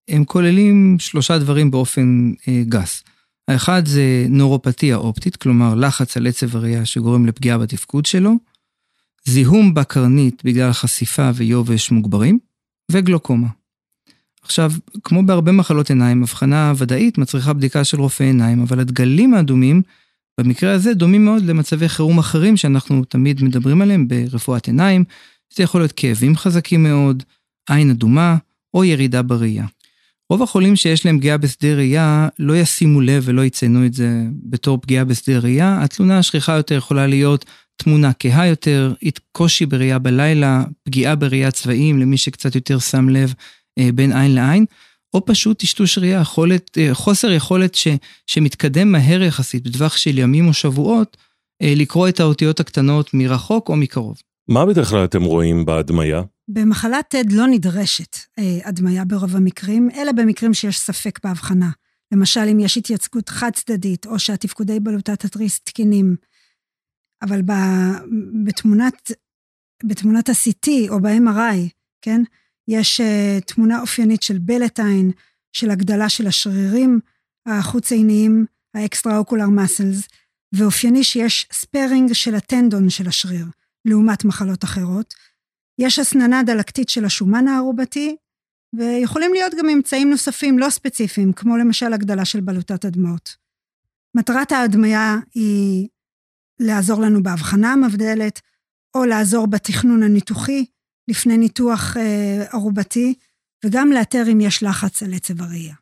הם 0.09 0.25
כוללים 0.25 0.97
שלושה 0.99 1.39
דברים 1.39 1.71
באופן 1.71 2.33
אה, 2.49 2.63
גס. 2.69 3.03
האחד 3.49 3.87
זה 3.87 4.27
נורופתיה 4.29 4.97
אופטית, 4.97 5.37
כלומר 5.37 5.75
לחץ 5.75 6.17
על 6.17 6.27
עצב 6.27 6.57
הראייה 6.57 6.87
שגורם 6.87 7.27
לפגיעה 7.27 7.59
בתפקוד 7.59 8.07
שלו, 8.07 8.33
זיהום 9.25 9.75
בקרנית 9.75 10.45
בגלל 10.45 10.73
חשיפה 10.73 11.31
ויובש 11.35 11.91
מוגברים, 11.91 12.39
וגלוקומה. 12.93 13.49
עכשיו, 14.45 14.73
כמו 15.05 15.23
בהרבה 15.27 15.53
מחלות 15.53 15.91
עיניים, 15.91 16.23
הבחנה 16.23 16.73
ודאית 16.77 17.19
מצריכה 17.19 17.53
בדיקה 17.53 17.85
של 17.85 18.01
רופא 18.01 18.25
עיניים, 18.25 18.63
אבל 18.63 18.81
הדגלים 18.81 19.35
האדומים, 19.35 19.83
במקרה 20.41 20.73
הזה, 20.73 20.95
דומים 20.95 21.25
מאוד 21.25 21.45
למצבי 21.45 21.89
חירום 21.89 22.19
אחרים 22.19 22.57
שאנחנו 22.57 23.05
תמיד 23.05 23.43
מדברים 23.43 23.83
עליהם 23.83 24.09
ברפואת 24.09 24.67
עיניים. 24.67 25.05
זה 25.57 25.63
יכול 25.63 25.81
להיות 25.81 25.93
כאבים 25.93 26.37
חזקים 26.37 26.83
מאוד, 26.83 27.23
עין 27.71 27.91
אדומה, 27.91 28.37
או 28.75 28.85
ירידה 28.85 29.23
בראייה. 29.23 29.67
רוב 30.31 30.43
החולים 30.43 30.77
שיש 30.77 31.07
להם 31.07 31.19
פגיעה 31.19 31.37
בשדה 31.37 31.75
ראייה 31.75 32.29
לא 32.39 32.57
ישימו 32.57 33.01
לב 33.01 33.23
ולא 33.27 33.45
יציינו 33.45 33.87
את 33.87 33.95
זה 33.95 34.23
בתור 34.43 34.79
פגיעה 34.79 35.05
בשדה 35.05 35.39
ראייה. 35.39 35.83
התלונה 35.83 36.19
השכיחה 36.19 36.53
יותר 36.53 36.75
יכולה 36.75 37.07
להיות 37.07 37.45
תמונה 37.77 38.11
כהה 38.19 38.47
יותר, 38.47 38.95
קושי 39.33 39.67
בראייה 39.67 39.99
בלילה, 39.99 40.65
פגיעה 40.83 41.15
בראייה 41.15 41.51
צבעים 41.51 41.99
למי 41.99 42.17
שקצת 42.17 42.55
יותר 42.55 42.79
שם 42.79 43.09
לב 43.09 43.35
בין 43.95 44.13
עין 44.13 44.35
לעין, 44.35 44.65
או 45.15 45.25
פשוט 45.25 45.59
טשטוש 45.59 45.99
ראייה, 45.99 46.21
יכולת, 46.21 46.79
אה, 46.79 46.95
חוסר 46.95 47.31
יכולת 47.31 47.75
ש, 47.75 47.89
שמתקדם 48.27 48.93
מהר 48.93 49.23
יחסית 49.23 49.69
בטווח 49.69 49.97
של 49.97 50.19
ימים 50.19 50.49
או 50.49 50.53
שבועות, 50.53 51.17
אה, 51.63 51.73
לקרוא 51.77 52.09
את 52.09 52.21
האותיות 52.21 52.61
הקטנות 52.61 53.15
מרחוק 53.15 53.69
או 53.69 53.77
מקרוב. 53.77 54.17
מה 54.49 54.67
בדרך 54.67 54.89
כלל 54.89 55.05
אתם 55.05 55.23
רואים 55.23 55.65
בהדמיה? 55.65 56.23
במחלת 56.49 57.15
TED 57.15 57.35
לא 57.35 57.47
נדרשת 57.47 58.17
אה, 58.39 58.69
הדמיה 58.69 59.05
ברוב 59.05 59.37
המקרים, 59.37 59.89
אלא 59.97 60.13
במקרים 60.13 60.55
שיש 60.55 60.79
ספק 60.79 61.19
בהבחנה. 61.25 61.71
למשל, 62.13 62.41
אם 62.53 62.61
יש 62.61 62.77
התייצגות 62.77 63.29
חד-צדדית, 63.29 64.07
או 64.07 64.19
שהתפקודי 64.19 64.81
בלוטת 64.81 65.25
התריס 65.25 65.61
תקינים. 65.61 66.17
אבל 67.23 67.43
ב, 67.43 67.53
בתמונת, 68.45 69.11
בתמונת 69.85 70.29
ה-CT 70.29 70.69
או 70.89 71.01
ב-MRI, 71.01 71.69
כן, 72.03 72.23
יש 72.69 73.01
uh, 73.01 73.45
תמונה 73.45 73.81
אופיינית 73.81 74.23
של 74.23 74.39
בלט 74.39 74.81
עין, 74.81 75.11
של 75.53 75.71
הגדלה 75.71 76.09
של 76.09 76.27
השרירים 76.27 77.01
החוץ-עיניים, 77.47 78.47
ה 78.75 78.81
extraocular 78.81 79.47
muscles, 79.47 80.09
ואופייני 80.55 81.05
שיש 81.05 81.47
sparing 81.53 82.13
של 82.13 82.35
ה 82.35 82.43
tendon 82.43 82.91
של 82.91 83.09
השריר, 83.09 83.47
לעומת 83.85 84.25
מחלות 84.25 84.65
אחרות. 84.65 85.15
יש 85.79 85.99
הסננה 85.99 86.43
דלקתית 86.43 86.89
של 86.89 87.05
השומן 87.05 87.49
הארובתי, 87.49 88.17
ויכולים 88.79 89.33
להיות 89.35 89.53
גם 89.59 89.67
ממצאים 89.67 90.11
נוספים 90.11 90.59
לא 90.59 90.71
ספציפיים, 90.71 91.33
כמו 91.33 91.57
למשל 91.57 91.93
הגדלה 91.93 92.25
של 92.25 92.41
בלוטת 92.41 92.85
הדמעות. 92.85 93.37
מטרת 94.17 94.53
ההדמיה 94.53 95.17
היא 95.35 95.89
לעזור 96.61 97.01
לנו 97.01 97.23
בהבחנה 97.23 97.73
המבדלת, 97.73 98.41
או 98.95 99.05
לעזור 99.05 99.47
בתכנון 99.47 100.03
הניתוחי 100.03 100.65
לפני 101.09 101.37
ניתוח 101.37 101.97
אה, 101.97 102.45
ארובתי, 102.55 103.15
וגם 103.65 103.93
לאתר 103.93 104.23
אם 104.33 104.41
יש 104.41 104.63
לחץ 104.63 105.03
על 105.03 105.15
עצב 105.15 105.43
הראייה. 105.43 105.75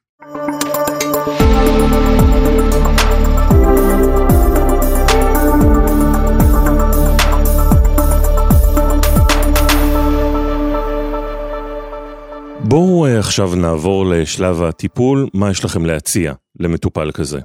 בואו 12.64 13.06
אה, 13.06 13.18
עכשיו 13.18 13.54
נעבור 13.54 14.06
לשלב 14.06 14.62
הטיפול, 14.62 15.28
מה 15.34 15.50
יש 15.50 15.64
לכם 15.64 15.86
להציע 15.86 16.32
למטופל 16.60 17.12
כזה? 17.12 17.40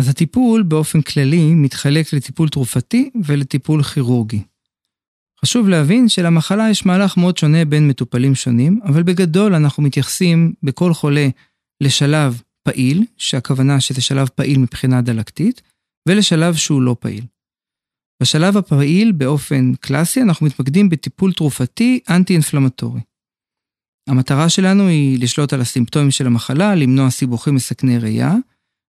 אז 0.00 0.08
הטיפול 0.08 0.62
באופן 0.62 1.02
כללי 1.02 1.54
מתחלק 1.54 2.12
לטיפול 2.12 2.48
תרופתי 2.48 3.10
ולטיפול 3.24 3.82
כירורגי. 3.82 4.42
חשוב 5.44 5.68
להבין 5.68 6.08
שלמחלה 6.08 6.70
יש 6.70 6.86
מהלך 6.86 7.16
מאוד 7.16 7.36
שונה 7.36 7.64
בין 7.64 7.88
מטופלים 7.88 8.34
שונים, 8.34 8.80
אבל 8.84 9.02
בגדול 9.02 9.54
אנחנו 9.54 9.82
מתייחסים 9.82 10.52
בכל 10.62 10.94
חולה 10.94 11.28
לשלב 11.82 12.42
פעיל, 12.62 13.04
שהכוונה 13.16 13.80
שזה 13.80 14.00
שלב 14.00 14.28
פעיל 14.28 14.58
מבחינה 14.58 15.02
דלקתית, 15.02 15.62
ולשלב 16.08 16.54
שהוא 16.54 16.82
לא 16.82 16.96
פעיל. 17.00 17.24
בשלב 18.22 18.56
הפעיל, 18.56 19.12
באופן 19.12 19.74
קלאסי, 19.74 20.22
אנחנו 20.22 20.46
מתמקדים 20.46 20.88
בטיפול 20.88 21.32
תרופתי 21.32 22.00
אנטי-אינפלמטורי. 22.10 23.00
המטרה 24.08 24.48
שלנו 24.48 24.86
היא 24.86 25.22
לשלוט 25.22 25.52
על 25.52 25.60
הסימפטומים 25.60 26.10
של 26.10 26.26
המחלה, 26.26 26.74
למנוע 26.74 27.10
סיבוכים 27.10 27.54
מסכני 27.54 27.98
ראייה, 27.98 28.34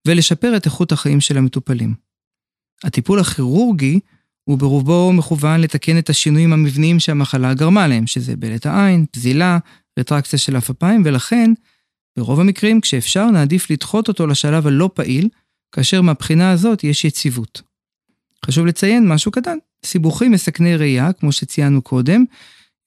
ולשפר 0.07 0.57
את 0.57 0.65
איכות 0.65 0.91
החיים 0.91 1.21
של 1.21 1.37
המטופלים. 1.37 1.95
הטיפול 2.83 3.19
הכירורגי 3.19 3.99
הוא 4.49 4.57
ברובו 4.57 5.13
מכוון 5.13 5.61
לתקן 5.61 5.97
את 5.97 6.09
השינויים 6.09 6.53
המבניים 6.53 6.99
שהמחלה 6.99 7.53
גרמה 7.53 7.87
להם, 7.87 8.07
שזה 8.07 8.35
בלט 8.35 8.65
העין, 8.65 9.05
פזילה, 9.11 9.57
רטרקציה 9.99 10.39
של 10.39 10.57
אף 10.57 10.69
אפיים, 10.69 11.01
ולכן, 11.05 11.53
ברוב 12.17 12.39
המקרים, 12.39 12.81
כשאפשר, 12.81 13.25
נעדיף 13.25 13.71
לדחות 13.71 14.07
אותו 14.07 14.27
לשלב 14.27 14.67
הלא 14.67 14.89
פעיל, 14.93 15.29
כאשר 15.71 16.01
מהבחינה 16.01 16.51
הזאת 16.51 16.83
יש 16.83 17.05
יציבות. 17.05 17.61
חשוב 18.45 18.65
לציין 18.65 19.07
משהו 19.07 19.31
קטן, 19.31 19.57
סיבוכים 19.85 20.31
מסכני 20.31 20.75
ראייה, 20.75 21.13
כמו 21.13 21.31
שציינו 21.31 21.81
קודם, 21.81 22.25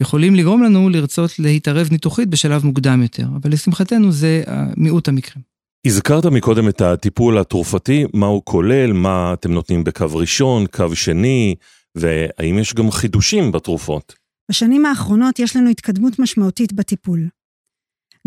יכולים 0.03 0.35
לגרום 0.35 0.63
לנו 0.63 0.89
לרצות 0.89 1.39
להתערב 1.39 1.89
ניתוחית 1.91 2.29
בשלב 2.29 2.67
מוקדם 2.67 3.03
יותר, 3.03 3.27
אבל 3.43 3.53
לשמחתנו 3.53 4.13
זה 4.13 4.43
מיעוט 4.77 5.09
המקרים. 5.09 5.52
הזכרת 5.87 6.27
מקודם 6.27 6.69
את 6.69 6.81
הטיפול 6.81 7.39
התרופתי, 7.39 8.05
מה 8.15 8.27
הוא 8.27 8.43
כולל, 8.45 8.93
מה 8.93 9.33
אתם 9.33 9.53
נותנים 9.53 9.85
בקו 9.85 10.07
ראשון, 10.13 10.67
קו 10.67 10.97
שני, 10.97 11.55
והאם 11.95 12.59
יש 12.59 12.75
גם 12.75 12.91
חידושים 12.91 13.53
בתרופות? 13.53 14.15
בשנים 14.51 14.87
האחרונות 14.87 15.39
יש 15.39 15.57
לנו 15.57 15.71
התקדמות 15.71 16.19
משמעותית 16.19 16.73
בטיפול. 16.73 17.29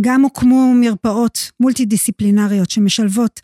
גם 0.02 0.22
הוקמו 0.22 0.74
מרפאות 0.82 1.52
מולטי 1.60 1.86
דיסציפלינריות 1.86 2.70
שמשלבות 2.70 3.42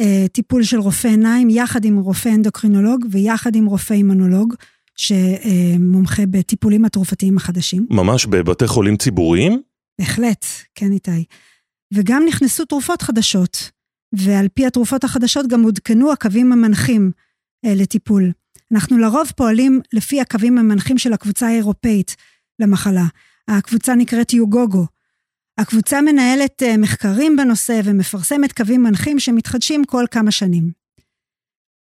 אה, 0.00 0.24
טיפול 0.32 0.62
של 0.62 0.78
רופא 0.78 1.08
עיניים 1.08 1.50
יחד 1.50 1.84
עם 1.84 1.98
רופא 1.98 2.28
אנדוקרינולוג 2.28 3.06
ויחד 3.10 3.56
עם 3.56 3.66
רופא 3.66 3.94
אימונולוג, 3.94 4.54
שמומחה 4.96 6.22
בטיפולים 6.30 6.84
התרופתיים 6.84 7.36
החדשים. 7.36 7.86
ממש 7.90 8.26
בבתי 8.26 8.66
חולים 8.66 8.96
ציבוריים? 8.96 9.62
בהחלט, 9.98 10.46
כן 10.74 10.92
איתי. 10.92 11.24
וגם 11.94 12.22
נכנסו 12.28 12.64
תרופות 12.64 13.02
חדשות, 13.02 13.70
ועל 14.12 14.48
פי 14.48 14.66
התרופות 14.66 15.04
החדשות 15.04 15.46
גם 15.46 15.62
עודכנו 15.62 16.12
הקווים 16.12 16.52
המנחים 16.52 17.10
אה, 17.64 17.74
לטיפול. 17.74 18.32
אנחנו 18.72 18.98
לרוב 18.98 19.32
פועלים 19.36 19.80
לפי 19.92 20.20
הקווים 20.20 20.58
המנחים 20.58 20.98
של 20.98 21.12
הקבוצה 21.12 21.46
האירופאית 21.46 22.16
למחלה. 22.58 23.04
הקבוצה 23.48 23.94
נקראת 23.94 24.32
יוגוגו. 24.32 24.86
הקבוצה 25.58 26.00
מנהלת 26.00 26.62
אה, 26.62 26.76
מחקרים 26.76 27.36
בנושא 27.36 27.80
ומפרסמת 27.84 28.52
קווים 28.52 28.82
מנחים 28.82 29.18
שמתחדשים 29.20 29.84
כל 29.84 30.04
כמה 30.10 30.30
שנים. 30.30 30.70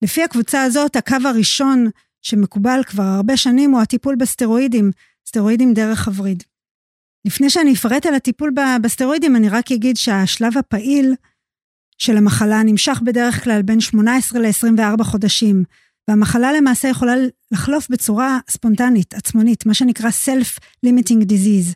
לפי 0.03 0.23
הקבוצה 0.23 0.63
הזאת, 0.63 0.95
הקו 0.95 1.17
הראשון 1.25 1.89
שמקובל 2.21 2.81
כבר 2.85 3.03
הרבה 3.03 3.37
שנים 3.37 3.71
הוא 3.71 3.81
הטיפול 3.81 4.15
בסטרואידים, 4.15 4.91
סטרואידים 5.27 5.73
דרך 5.73 6.07
הווריד. 6.07 6.43
לפני 7.25 7.49
שאני 7.49 7.73
אפרט 7.73 8.05
על 8.05 8.13
הטיפול 8.13 8.53
בסטרואידים, 8.81 9.35
אני 9.35 9.49
רק 9.49 9.71
אגיד 9.71 9.97
שהשלב 9.97 10.57
הפעיל 10.57 11.15
של 11.97 12.17
המחלה 12.17 12.63
נמשך 12.63 13.01
בדרך 13.03 13.43
כלל 13.43 13.61
בין 13.61 13.79
18 13.79 14.39
ל-24 14.39 15.03
חודשים, 15.03 15.63
והמחלה 16.07 16.53
למעשה 16.53 16.87
יכולה 16.87 17.13
לחלוף 17.51 17.89
בצורה 17.89 18.39
ספונטנית, 18.49 19.13
עצמונית, 19.13 19.65
מה 19.65 19.73
שנקרא 19.73 20.09
Self-Limiting 20.09 21.25
Disease. 21.25 21.73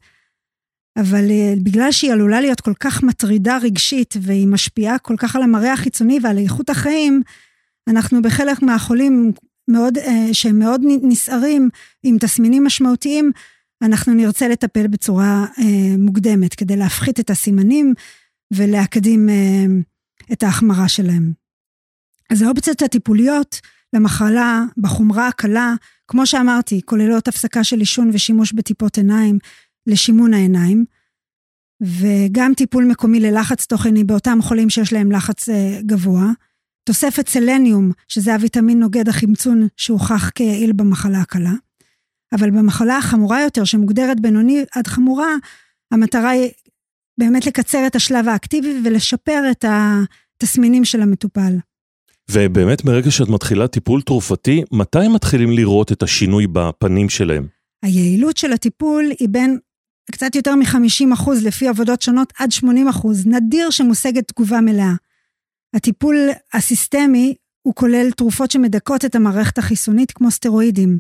אבל 1.00 1.32
אה, 1.32 1.54
בגלל 1.64 1.92
שהיא 1.92 2.12
עלולה 2.12 2.42
להיות 2.42 2.62
כל 2.62 2.74
כך 2.80 3.04
מטרידה 3.04 3.58
רגשית, 3.58 4.14
והיא 4.22 4.48
משפיעה 4.48 5.00
כל 5.00 5.16
כך 5.18 5.36
על 5.36 5.44
המראה 5.44 5.74
החיצוני 5.74 6.20
ועל 6.24 6.38
איכות 6.38 6.70
החיים, 6.70 7.22
אנחנו 7.88 8.22
בחלק 8.22 8.62
מהחולים 8.62 9.32
מאוד, 9.68 9.98
אה, 9.98 10.34
שהם 10.34 10.60
מאוד 10.60 10.82
נסערים, 11.02 11.70
עם 12.04 12.18
תסמינים 12.18 12.64
משמעותיים, 12.64 13.32
אנחנו 13.82 14.14
נרצה 14.14 14.48
לטפל 14.48 14.88
בצורה 14.88 15.46
אה, 15.60 15.98
מוקדמת 15.98 16.56
כדי 16.56 16.78
להפחית 16.78 17.20
את 17.20 17.30
הסימנים 17.30 17.94
ולהקדים 18.54 19.30
אה, 19.30 19.66
את 20.34 20.44
ההחמרה 20.44 20.88
שלהם. 20.88 21.34
אז 22.30 22.42
האופציות 22.42 22.82
הטיפוליות 22.82 23.62
למחלה 23.94 24.64
בחומרה 24.78 25.28
הקלה, 25.28 25.74
כמו 26.08 26.26
שאמרתי, 26.26 26.82
כוללות 26.86 27.28
הפסקה 27.28 27.64
של 27.64 27.80
עישון 27.80 28.10
ושימוש 28.14 28.54
בטיפות 28.54 28.98
עיניים, 28.98 29.38
לשימון 29.88 30.34
העיניים, 30.34 30.86
וגם 31.82 32.54
טיפול 32.58 32.86
מקומי 32.86 33.20
ללחץ 33.20 33.66
תוכני 33.66 34.04
באותם 34.04 34.40
חולים 34.42 34.70
שיש 34.70 34.94
להם 34.94 35.12
לחץ 35.12 35.50
אה, 35.50 35.80
גבוה, 35.82 36.32
תוספת 36.84 37.28
סלניום, 37.30 37.92
שזה 38.08 38.34
הוויטמין 38.34 38.80
נוגד 38.80 39.10
החמצון 39.10 39.68
שהוכח 39.78 40.30
כיעיל 40.30 40.72
במחלה 40.72 41.22
הקלה. 41.22 41.54
אבל 42.36 42.50
במחלה 42.50 42.98
החמורה 42.98 43.42
יותר, 43.42 43.64
שמוגדרת 43.64 44.20
בינוני 44.20 44.64
עד 44.76 44.88
חמורה, 44.88 45.36
המטרה 45.92 46.30
היא 46.30 46.50
באמת 47.18 47.46
לקצר 47.46 47.88
את 47.88 47.96
השלב 47.96 48.28
האקטיבי 48.28 48.82
ולשפר 48.84 49.44
את 49.52 49.66
התסמינים 49.68 50.86
של 50.86 51.02
המטופל. 51.02 51.58
ובאמת 52.32 52.86
מרגע 52.86 53.12
שאת 53.12 53.30
מתחילה 53.30 53.68
טיפול 53.68 54.02
תרופתי, 54.02 54.64
מתי 54.72 55.08
מתחילים 55.08 55.52
לראות 55.52 55.92
את 55.92 56.04
השינוי 56.04 56.48
בפנים 56.52 57.10
שלהם? 57.10 57.48
היעילות 57.84 58.38
של 58.38 58.54
הטיפול 58.54 59.12
היא 59.20 59.30
בין 59.30 59.58
קצת 60.12 60.36
יותר 60.36 60.56
מ-50% 60.56 61.32
לפי 61.44 61.68
עבודות 61.68 62.02
שונות 62.02 62.34
עד 62.40 62.50
80%. 62.64 62.66
נדיר 63.26 63.70
שמושגת 63.70 64.28
תגובה 64.28 64.62
מלאה. 64.62 64.94
הטיפול 65.76 66.16
הסיסטמי 66.54 67.36
הוא 67.62 67.76
כולל 67.76 68.12
תרופות 68.12 68.52
שמדכאות 68.52 69.06
את 69.06 69.16
המערכת 69.16 69.58
החיסונית 69.58 70.12
כמו 70.12 70.32
סטרואידים. 70.32 70.98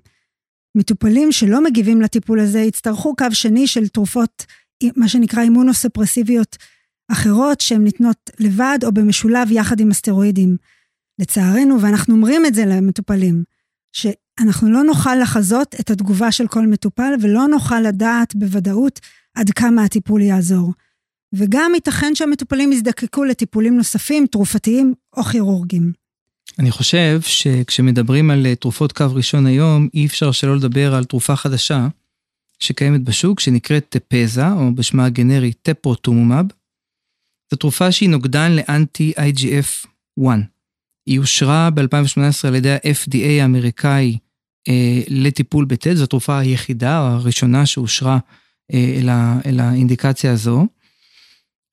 מטופלים 0.75 1.31
שלא 1.31 1.63
מגיבים 1.63 2.01
לטיפול 2.01 2.39
הזה 2.39 2.59
יצטרכו 2.59 3.15
קו 3.15 3.25
שני 3.31 3.67
של 3.67 3.87
תרופות, 3.87 4.45
מה 4.95 5.07
שנקרא 5.07 5.41
אימונוספרסיביות 5.41 6.57
אחרות, 7.11 7.61
שהן 7.61 7.83
ניתנות 7.83 8.29
לבד 8.39 8.79
או 8.83 8.91
במשולב 8.91 9.51
יחד 9.51 9.79
עם 9.79 9.91
הסטרואידים. 9.91 10.57
לצערנו, 11.19 11.81
ואנחנו 11.81 12.15
אומרים 12.15 12.45
את 12.45 12.53
זה 12.53 12.65
למטופלים, 12.65 13.43
שאנחנו 13.93 14.71
לא 14.71 14.83
נוכל 14.83 15.15
לחזות 15.15 15.75
את 15.79 15.89
התגובה 15.89 16.31
של 16.31 16.47
כל 16.47 16.67
מטופל 16.67 17.13
ולא 17.21 17.47
נוכל 17.47 17.79
לדעת 17.79 18.35
בוודאות 18.35 18.99
עד 19.35 19.49
כמה 19.49 19.83
הטיפול 19.83 20.21
יעזור. 20.21 20.73
וגם 21.35 21.71
ייתכן 21.75 22.15
שהמטופלים 22.15 22.71
יזדקקו 22.71 23.23
לטיפולים 23.23 23.77
נוספים, 23.77 24.27
תרופתיים 24.27 24.93
או 25.17 25.23
כירורגיים. 25.23 26.04
אני 26.59 26.71
חושב 26.71 27.21
שכשמדברים 27.21 28.31
על 28.31 28.45
אה, 28.45 28.55
תרופות 28.55 28.91
קו 28.91 29.05
ראשון 29.13 29.45
היום, 29.45 29.89
אי 29.93 30.05
אפשר 30.05 30.31
שלא 30.31 30.55
לדבר 30.55 30.95
על 30.95 31.03
תרופה 31.03 31.35
חדשה 31.35 31.87
שקיימת 32.59 33.01
בשוק, 33.01 33.39
שנקראת 33.39 33.85
טפזה, 33.89 34.51
או 34.51 34.75
בשמה 34.75 35.05
הגנרי 35.05 35.53
טפרוטומומב. 35.53 36.45
זו 37.51 37.57
תרופה 37.57 37.91
שהיא 37.91 38.09
נוגדן 38.09 38.51
לאנטי 38.51 39.13
IGF-1. 39.17 40.25
היא 41.05 41.19
אושרה 41.19 41.69
ב-2018 41.69 42.47
על 42.47 42.55
ידי 42.55 42.71
ה-FDA 42.71 43.41
האמריקאי 43.41 44.17
אה, 44.67 45.01
לטיפול 45.07 45.65
בטד, 45.65 45.93
זו 45.93 46.03
התרופה 46.03 46.39
היחידה, 46.39 47.01
או 47.01 47.05
הראשונה 47.05 47.65
שאושרה 47.65 48.19
אה, 48.73 48.95
אל, 48.99 49.09
ה, 49.09 49.39
אל 49.45 49.59
האינדיקציה 49.59 50.31
הזו. 50.31 50.67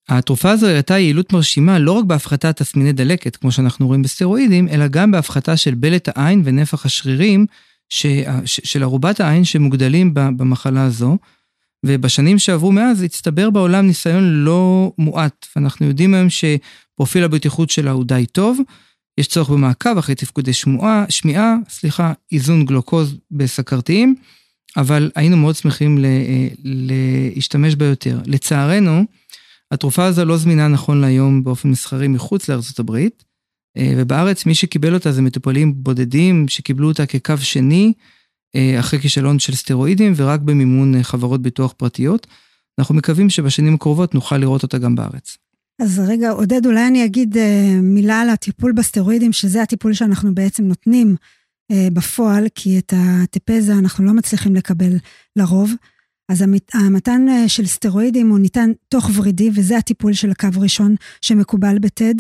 התרופה 0.09 0.51
הזו 0.51 0.67
הראתה 0.67 0.99
יעילות 0.99 1.33
מרשימה 1.33 1.79
לא 1.79 1.93
רק 1.93 2.05
בהפחתת 2.05 2.57
תסמיני 2.57 2.93
דלקת, 2.93 3.37
כמו 3.37 3.53
שאנחנו 3.53 3.87
רואים 3.87 4.03
בסטרואידים, 4.03 4.69
אלא 4.69 4.89
גם 4.89 5.11
בהפחתה 5.11 5.57
של 5.57 5.75
בלט 5.75 6.09
העין 6.09 6.43
ונפח 6.45 6.87
השרירים 6.87 7.47
ש, 7.89 8.07
של 8.45 8.83
ערובת 8.83 9.21
העין 9.21 9.45
שמוגדלים 9.45 10.15
במחלה 10.15 10.85
הזו. 10.85 11.19
ובשנים 11.87 12.39
שעברו 12.39 12.73
מאז 12.73 13.03
הצטבר 13.03 13.51
בעולם 13.51 13.87
ניסיון 13.87 14.25
לא 14.25 14.93
מועט, 14.99 15.47
ואנחנו 15.57 15.87
יודעים 15.87 16.15
היום 16.15 16.29
שפרופיל 16.31 17.25
הבטיחות 17.25 17.71
שלה 17.71 17.91
הוא 17.91 18.05
די 18.05 18.27
טוב. 18.33 18.59
יש 19.19 19.27
צורך 19.27 19.49
במעקב 19.49 19.99
אחרי 19.99 20.15
תפקודי 20.15 20.53
שמועה, 20.53 21.05
שמיעה, 21.09 21.57
סליחה, 21.69 22.13
איזון 22.33 22.65
גלוקוז 22.65 23.17
בסכרתיים, 23.31 24.15
אבל 24.77 25.11
היינו 25.17 25.37
מאוד 25.37 25.57
שמחים 25.57 26.05
אה, 26.05 26.49
להשתמש 26.65 27.75
בה 27.75 27.87
יותר. 27.87 28.21
לצערנו, 28.27 29.05
התרופה 29.73 30.05
הזו 30.05 30.25
לא 30.25 30.37
זמינה 30.37 30.69
נכון 30.69 31.01
להיום 31.01 31.45
באופן 31.45 31.69
מסחרי 31.69 32.09
מחוץ 32.09 32.49
לארצות 32.49 32.79
הברית, 32.79 33.25
אה, 33.77 33.93
ובארץ 33.97 34.47
מי 34.47 34.55
שקיבל 34.55 34.95
אותה 34.95 35.13
זה 35.13 35.23
מטופלים 35.23 35.75
בודדים 35.77 36.49
שקיבלו 36.49 36.89
אותה 36.89 37.07
כקו 37.07 37.39
שני, 37.39 37.93
אה, 38.55 38.81
אחרי 38.81 39.01
כישלון 39.01 39.39
של 39.39 39.55
סטרואידים 39.55 40.13
ורק 40.17 40.41
במימון 40.41 41.03
חברות 41.03 41.43
ביטוח 41.43 41.75
פרטיות. 41.77 42.27
אנחנו 42.79 42.95
מקווים 42.95 43.31
שבשנים 43.31 43.75
הקרובות 43.75 44.15
נוכל 44.15 44.37
לראות 44.37 44.63
אותה 44.63 44.79
גם 44.79 44.95
בארץ. 44.95 45.37
אז 45.83 46.01
רגע, 46.09 46.31
עודד, 46.31 46.67
אולי 46.67 46.87
אני 46.87 47.05
אגיד 47.05 47.37
אה, 47.37 47.79
מילה 47.83 48.21
על 48.21 48.31
הטיפול 48.31 48.73
בסטרואידים, 48.73 49.33
שזה 49.33 49.63
הטיפול 49.63 49.95
שאנחנו 49.95 50.35
בעצם 50.35 50.65
נותנים 50.65 51.17
אה, 51.71 51.89
בפועל, 51.93 52.47
כי 52.55 52.79
את 52.79 52.93
הטפזה 52.97 53.73
אנחנו 53.73 54.05
לא 54.05 54.13
מצליחים 54.13 54.55
לקבל 54.55 54.93
לרוב. 55.37 55.73
אז 56.33 56.45
המתן 56.75 57.29
אה, 57.29 57.49
של 57.49 57.67
סטרואידים 57.67 58.31
הוא 58.31 58.39
ניתן 58.39 58.71
תוך 58.89 59.11
ורידי, 59.17 59.51
וזה 59.55 59.79
הטיפול 59.79 60.13
של 60.13 60.31
הקו 60.31 60.49
ראשון 60.61 60.95
שמקובל 61.21 61.79
בטד. 61.79 62.15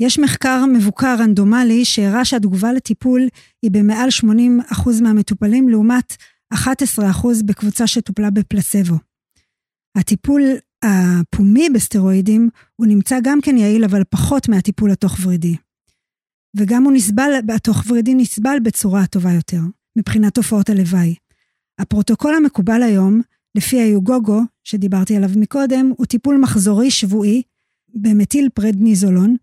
יש 0.00 0.18
מחקר 0.18 0.64
מבוקר 0.74 1.16
רנדומלי 1.18 1.84
שהראה 1.84 2.24
שהתגובה 2.24 2.72
לטיפול 2.72 3.28
היא 3.62 3.70
במעל 3.70 4.08
80% 4.24 5.02
מהמטופלים, 5.02 5.68
לעומת 5.68 6.16
11% 6.54 6.56
בקבוצה 7.46 7.86
שטופלה 7.86 8.30
בפלסבו. 8.30 8.96
הטיפול 9.98 10.42
הפומי 10.84 11.70
בסטרואידים 11.74 12.48
הוא 12.76 12.86
נמצא 12.86 13.18
גם 13.22 13.40
כן 13.40 13.56
יעיל, 13.56 13.84
אבל 13.84 14.02
פחות 14.10 14.48
מהטיפול 14.48 14.90
התוך-ורידי. 14.90 15.56
וגם 16.56 16.84
הוא 16.84 16.92
נסבל, 16.92 17.32
התוך-ורידי 17.54 18.14
נסבל 18.14 18.56
בצורה 18.62 19.06
טובה 19.06 19.32
יותר, 19.32 19.60
מבחינת 19.98 20.34
תופעות 20.34 20.70
הלוואי. 20.70 21.14
הפרוטוקול 21.78 22.34
המקובל 22.34 22.82
היום, 22.82 23.20
לפי 23.54 23.80
היוגוגו, 23.80 24.40
שדיברתי 24.64 25.16
עליו 25.16 25.30
מקודם, 25.36 25.92
הוא 25.96 26.06
טיפול 26.06 26.38
מחזורי 26.38 26.90
שבועי 26.90 27.42
במתיל 27.94 28.48
פרדניזולון 28.54 29.36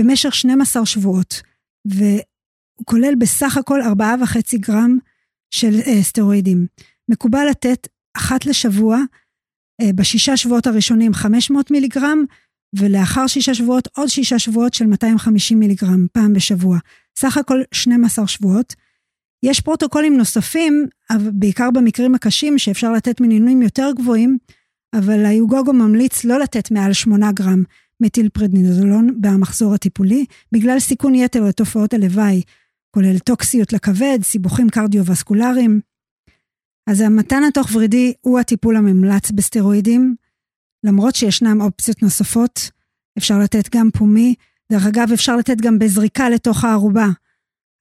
במשך 0.00 0.34
12 0.34 0.86
שבועות, 0.86 1.42
והוא 1.84 2.84
כולל 2.84 3.14
בסך 3.18 3.56
הכל 3.56 3.82
4.5 3.82 4.58
גרם 4.58 4.98
של 5.50 5.80
אה, 5.86 6.02
סטרואידים. 6.02 6.66
מקובל 7.08 7.46
לתת 7.50 7.88
אחת 8.16 8.46
לשבוע 8.46 8.98
אה, 9.80 9.92
בשישה 9.94 10.36
שבועות 10.36 10.66
הראשונים 10.66 11.14
500 11.14 11.70
מיליגרם, 11.70 12.24
ולאחר 12.78 13.26
שישה 13.26 13.54
שבועות 13.54 13.88
עוד 13.96 14.08
שישה 14.08 14.38
שבועות 14.38 14.74
של 14.74 14.86
250 14.86 15.60
מיליגרם 15.60 16.06
פעם 16.12 16.32
בשבוע. 16.32 16.78
סך 17.18 17.36
הכל 17.36 17.60
12 17.72 18.26
שבועות. 18.26 18.74
יש 19.44 19.60
פרוטוקולים 19.60 20.16
נוספים, 20.16 20.86
בעיקר 21.32 21.70
במקרים 21.70 22.14
הקשים, 22.14 22.58
שאפשר 22.58 22.92
לתת 22.92 23.20
מינונים 23.20 23.62
יותר 23.62 23.90
גבוהים, 23.96 24.38
אבל 24.94 25.26
היוגוגו 25.26 25.72
ממליץ 25.72 26.24
לא 26.24 26.38
לתת 26.38 26.70
מעל 26.70 26.92
8 26.92 27.32
גרם 27.32 27.62
מטיל 28.00 28.28
פרדניזולון 28.28 29.20
במחזור 29.20 29.74
הטיפולי, 29.74 30.24
בגלל 30.52 30.80
סיכון 30.80 31.14
יתר 31.14 31.44
לתופעות 31.44 31.94
הלוואי, 31.94 32.42
כולל 32.90 33.18
טוקסיות 33.18 33.72
לכבד, 33.72 34.18
סיבוכים 34.22 34.68
קרדיו-וסקולריים. 34.70 35.80
אז 36.90 37.00
המתן 37.00 37.42
התוך 37.48 37.68
ורידי 37.74 38.12
הוא 38.20 38.38
הטיפול 38.38 38.76
הממלץ 38.76 39.30
בסטרואידים, 39.30 40.14
למרות 40.84 41.14
שישנם 41.14 41.60
אופציות 41.60 42.02
נוספות, 42.02 42.70
אפשר 43.18 43.38
לתת 43.38 43.76
גם 43.76 43.90
פומי, 43.90 44.34
דרך 44.72 44.86
אגב 44.86 45.12
אפשר 45.12 45.36
לתת 45.36 45.56
גם 45.60 45.78
בזריקה 45.78 46.30
לתוך 46.30 46.64
הערובה, 46.64 47.06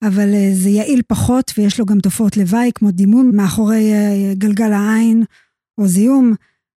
אבל 0.07 0.33
אה, 0.33 0.49
זה 0.53 0.69
יעיל 0.69 1.01
פחות 1.07 1.51
ויש 1.57 1.79
לו 1.79 1.85
גם 1.85 1.99
תופעות 1.99 2.37
לוואי 2.37 2.71
כמו 2.75 2.91
דימום 2.91 3.31
מאחורי 3.35 3.93
אה, 3.93 4.33
גלגל 4.33 4.73
העין 4.73 5.23
או 5.77 5.87
זיהום, 5.87 6.33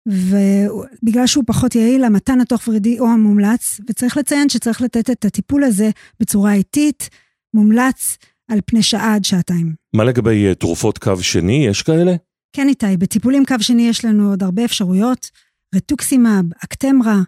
ובגלל 0.08 1.26
שהוא 1.26 1.44
פחות 1.46 1.74
יעיל, 1.74 2.04
המתן 2.04 2.40
התוך 2.40 2.68
ורידי 2.68 2.98
הוא 2.98 3.08
המומלץ, 3.08 3.80
וצריך 3.88 4.16
לציין 4.16 4.48
שצריך 4.48 4.82
לתת 4.82 5.10
את 5.10 5.24
הטיפול 5.24 5.64
הזה 5.64 5.90
בצורה 6.20 6.54
איטית, 6.54 7.08
מומלץ, 7.54 8.16
על 8.50 8.58
פני 8.66 8.82
שעה 8.82 9.14
עד 9.14 9.24
שעתיים. 9.24 9.74
מה 9.94 10.04
לגבי 10.04 10.48
אה, 10.48 10.54
תרופות 10.54 10.98
קו 10.98 11.22
שני, 11.22 11.66
יש 11.66 11.82
כאלה? 11.82 12.14
כן, 12.52 12.68
איתי, 12.68 12.96
בטיפולים 12.96 13.44
קו 13.44 13.54
שני 13.60 13.88
יש 13.88 14.04
לנו 14.04 14.30
עוד 14.30 14.42
הרבה 14.42 14.64
אפשרויות. 14.64 15.30
רטוקסימאב, 15.74 16.44
אקטמרה, 16.64 17.20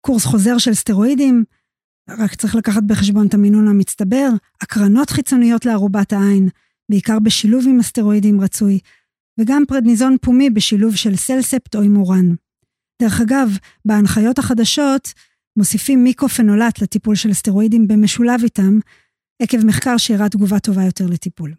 קורס 0.00 0.24
חוזר 0.24 0.58
של 0.58 0.74
סטרואידים, 0.74 1.44
רק 2.18 2.34
צריך 2.34 2.54
לקחת 2.54 2.82
בחשבון 2.82 3.26
את 3.26 3.34
המינון 3.34 3.68
המצטבר, 3.68 4.28
הקרנות 4.60 5.10
חיצוניות 5.10 5.64
לערובת 5.64 6.12
העין, 6.12 6.48
בעיקר 6.90 7.18
בשילוב 7.18 7.64
עם 7.68 7.80
הסטרואידים 7.80 8.40
רצוי, 8.40 8.78
וגם 9.40 9.62
פרדניזון 9.68 10.16
פומי 10.22 10.50
בשילוב 10.50 10.96
של 10.96 11.16
סלספט 11.16 11.74
או 11.76 11.82
אימורן. 11.82 12.34
דרך 13.02 13.20
אגב, 13.20 13.56
בהנחיות 13.84 14.38
החדשות 14.38 15.12
מוסיפים 15.56 16.04
מיקרופנולט 16.04 16.82
לטיפול 16.82 17.14
של 17.14 17.30
הסטרואידים 17.30 17.88
במשולב 17.88 18.40
איתם, 18.42 18.78
עקב 19.42 19.66
מחקר 19.66 19.96
שהראה 19.96 20.28
תגובה 20.28 20.58
טובה 20.58 20.84
יותר 20.84 21.06
לטיפול. 21.06 21.54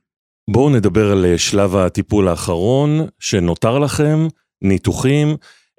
בואו 0.49 0.69
נדבר 0.69 1.11
על 1.11 1.25
אה, 1.25 1.37
שלב 1.37 1.75
הטיפול 1.75 2.27
האחרון 2.27 3.07
שנותר 3.19 3.79
לכם, 3.79 4.27
ניתוחים. 4.61 5.35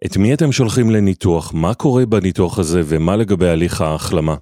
את 0.07 0.17
מי 0.17 0.35
אתם 0.35 0.53
שולחים 0.53 0.91
לניתוח? 0.91 1.55
מה 1.55 1.75
קורה 1.75 2.07
בניתוח 2.07 2.59
הזה 2.59 2.83
ומה 2.85 3.17
לגבי 3.17 3.49
הליך 3.49 3.81
ההחלמה? 3.81 4.35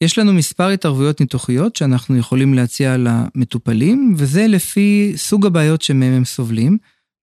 יש 0.00 0.18
לנו 0.18 0.32
מספר 0.32 0.68
התערבויות 0.68 1.20
ניתוחיות 1.20 1.76
שאנחנו 1.76 2.16
יכולים 2.16 2.54
להציע 2.54 2.96
למטופלים, 2.96 4.14
וזה 4.18 4.46
לפי 4.46 5.12
סוג 5.16 5.46
הבעיות 5.46 5.82
שמהם 5.82 6.12
הם 6.12 6.24
סובלים. 6.24 6.78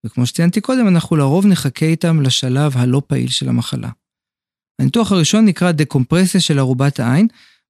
וכמו 0.06 0.26
שציינתי 0.26 0.60
קודם, 0.60 0.88
אנחנו 0.88 1.16
לרוב 1.16 1.46
נחכה 1.46 1.86
איתם 1.86 2.20
לשלב 2.20 2.76
הלא 2.76 3.02
פעיל 3.06 3.28
של 3.28 3.48
המחלה. 3.48 3.88
הניתוח 4.80 5.12
הראשון 5.12 5.44
נקרא 5.44 5.72
דקומפרסיה 5.72 6.40
של 6.40 6.58
ערובת 6.58 7.00
העין. 7.00 7.26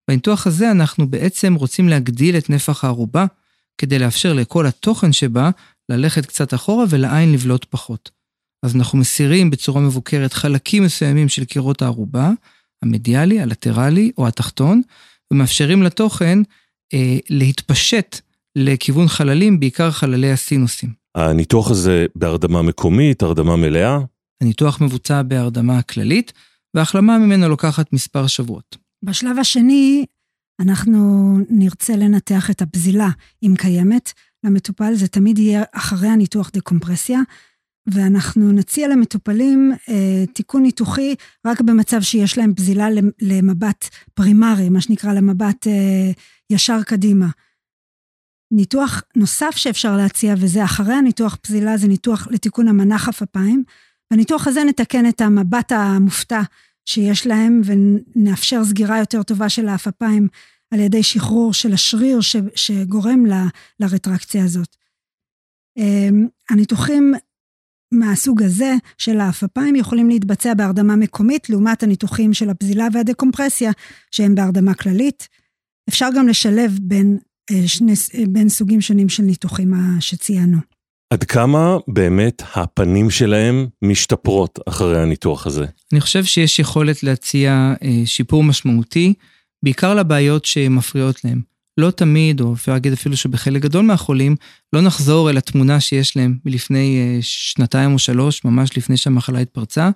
בניתוח 0.09 0.47
הזה 0.47 0.71
אנחנו 0.71 1.07
בעצם 1.07 1.55
רוצים 1.55 1.89
להגדיל 1.89 2.37
את 2.37 2.51
נפח 2.51 2.85
הערובה, 2.85 3.27
כדי 3.79 3.99
לאפשר 3.99 4.33
לכל 4.33 4.67
התוכן 4.67 5.13
שבה 5.13 5.51
ללכת 5.89 6.27
קצת 6.27 6.55
אחורה 6.55 6.85
ולעין 6.89 7.33
לבלוט 7.33 7.67
פחות. 7.71 8.11
אז 8.65 8.77
אנחנו 8.77 8.99
מסירים 8.99 9.51
בצורה 9.51 9.81
מבוקרת 9.81 10.33
חלקים 10.33 10.83
מסוימים 10.83 11.29
של 11.29 11.45
קירות 11.45 11.83
הערובה, 11.83 12.31
המדיאלי, 12.85 13.41
הלטרלי 13.41 14.11
או 14.19 14.27
התחתון, 14.27 14.83
ומאפשרים 15.33 15.83
לתוכן 15.83 16.39
אה, 16.95 17.19
להתפשט 17.31 18.21
לכיוון 18.57 19.09
חללים, 19.09 19.61
בעיקר 19.61 19.91
חללי 19.91 20.33
הסינוסים. 20.33 20.93
הניתוח 21.15 21.71
הזה 21.71 22.07
בהרדמה 22.15 22.63
מקומית, 22.63 23.23
הרדמה 23.23 23.57
מלאה? 23.57 23.99
הניתוח 24.43 24.81
מבוצע 24.81 25.23
בהרדמה 25.23 25.83
כללית, 25.83 26.33
והחלמה 26.77 27.19
ממנו 27.19 27.49
לוקחת 27.49 27.93
מספר 27.93 28.27
שבועות. 28.27 28.77
בשלב 29.05 29.39
השני, 29.39 30.05
אנחנו 30.61 31.39
נרצה 31.51 31.97
לנתח 31.97 32.51
את 32.51 32.63
הפזילה, 32.63 33.09
אם 33.43 33.55
קיימת. 33.59 34.13
למטופל 34.45 34.95
זה 34.95 35.09
תמיד 35.09 35.39
יהיה 35.39 35.63
אחרי 35.73 36.09
הניתוח 36.09 36.51
דקומפרסיה, 36.53 37.21
ואנחנו 37.87 38.53
נציע 38.53 38.89
למטופלים 38.89 39.73
אה, 39.89 40.25
תיקון 40.33 40.63
ניתוחי 40.63 41.15
רק 41.47 41.61
במצב 41.61 42.01
שיש 42.01 42.39
להם 42.39 42.55
פזילה 42.55 42.89
למבט 43.23 43.89
פרימרי, 44.15 44.69
מה 44.69 44.81
שנקרא 44.81 45.13
למבט 45.13 45.67
אה, 45.67 46.11
ישר 46.51 46.83
קדימה. 46.83 47.27
ניתוח 48.51 49.03
נוסף 49.17 49.57
שאפשר 49.57 49.97
להציע, 49.97 50.35
וזה 50.39 50.65
אחרי 50.65 50.95
הניתוח 50.95 51.37
פזילה, 51.43 51.77
זה 51.77 51.89
ניתוח 51.89 52.29
לתיקון 52.31 52.69
המנח 52.69 53.09
אפיים. 53.09 53.65
בניתוח 54.13 54.47
הזה 54.47 54.65
נתקן 54.65 55.09
את 55.09 55.21
המבט 55.21 55.73
המופתע 55.73 56.43
שיש 56.85 57.27
להם 57.27 57.61
ונאפשר 57.65 58.65
סגירה 58.65 58.99
יותר 58.99 59.23
טובה 59.23 59.49
של 59.49 59.69
האפפיים 59.69 60.29
על 60.71 60.81
ידי 60.81 61.03
שחרור 61.03 61.53
של 61.53 61.73
השריר 61.73 62.21
ש, 62.21 62.37
שגורם 62.55 63.27
ל, 63.27 63.33
לרטרקציה 63.81 64.45
הזאת. 64.45 64.77
אמ, 65.77 66.29
הניתוחים 66.51 67.15
מהסוג 67.93 68.43
הזה 68.43 68.75
של 68.99 69.21
האפפיים 69.21 69.77
יכולים 69.77 70.09
להתבצע 70.09 70.55
בהרדמה 70.55 70.97
מקומית, 70.97 71.51
לעומת 71.51 71.83
הניתוחים 71.83 72.35
של 72.35 72.51
הפזילה 72.51 72.89
והדקומפרסיה, 72.93 73.73
שהם 74.11 74.35
בהרדמה 74.35 74.75
כללית. 74.75 75.29
אפשר 75.89 76.09
גם 76.17 76.29
לשלב 76.29 76.79
בין, 76.83 77.19
אה, 77.51 77.69
שני, 77.69 77.93
בין 78.29 78.49
סוגים 78.49 78.81
שונים 78.81 79.09
של 79.09 79.23
ניתוחים 79.23 79.75
שציינו. 80.01 80.59
עד 81.13 81.25
כמה 81.25 81.77
באמת 81.89 82.43
הפנים 82.55 83.11
שלהם 83.11 83.67
משתפרות 83.83 84.59
אחרי 84.69 85.03
הניתוח 85.03 85.47
הזה? 85.47 85.65
אני 85.93 86.01
חושב 86.01 86.25
שיש 86.25 86.59
יכולת 86.59 87.03
להציע 87.03 87.75
אה, 87.83 88.03
שיפור 88.05 88.45
משמעותי, 88.45 89.15
בעיקר 89.65 89.95
לבעיות 89.95 90.45
שמפריעות 90.45 91.25
להם. 91.25 91.54
לא 91.79 91.91
תמיד, 91.91 92.41
או 92.41 92.55
אפשר 92.55 92.73
להגיד 92.73 92.93
אפילו 92.93 93.17
שבחלק 93.17 93.63
גדול 93.63 93.85
מהחולים, 93.85 94.37
לא 94.73 94.81
נחזור 94.81 95.31
אל 95.31 95.37
התמונה 95.37 95.81
שיש 95.81 96.17
להם 96.17 96.39
מלפני 96.45 96.99
אה, 97.01 97.19
שנתיים 97.21 97.93
או 97.93 97.99
שלוש, 97.99 98.45
ממש 98.45 98.77
לפני 98.77 98.97
שהמחלה 98.97 99.39
התפרצה, 99.39 99.91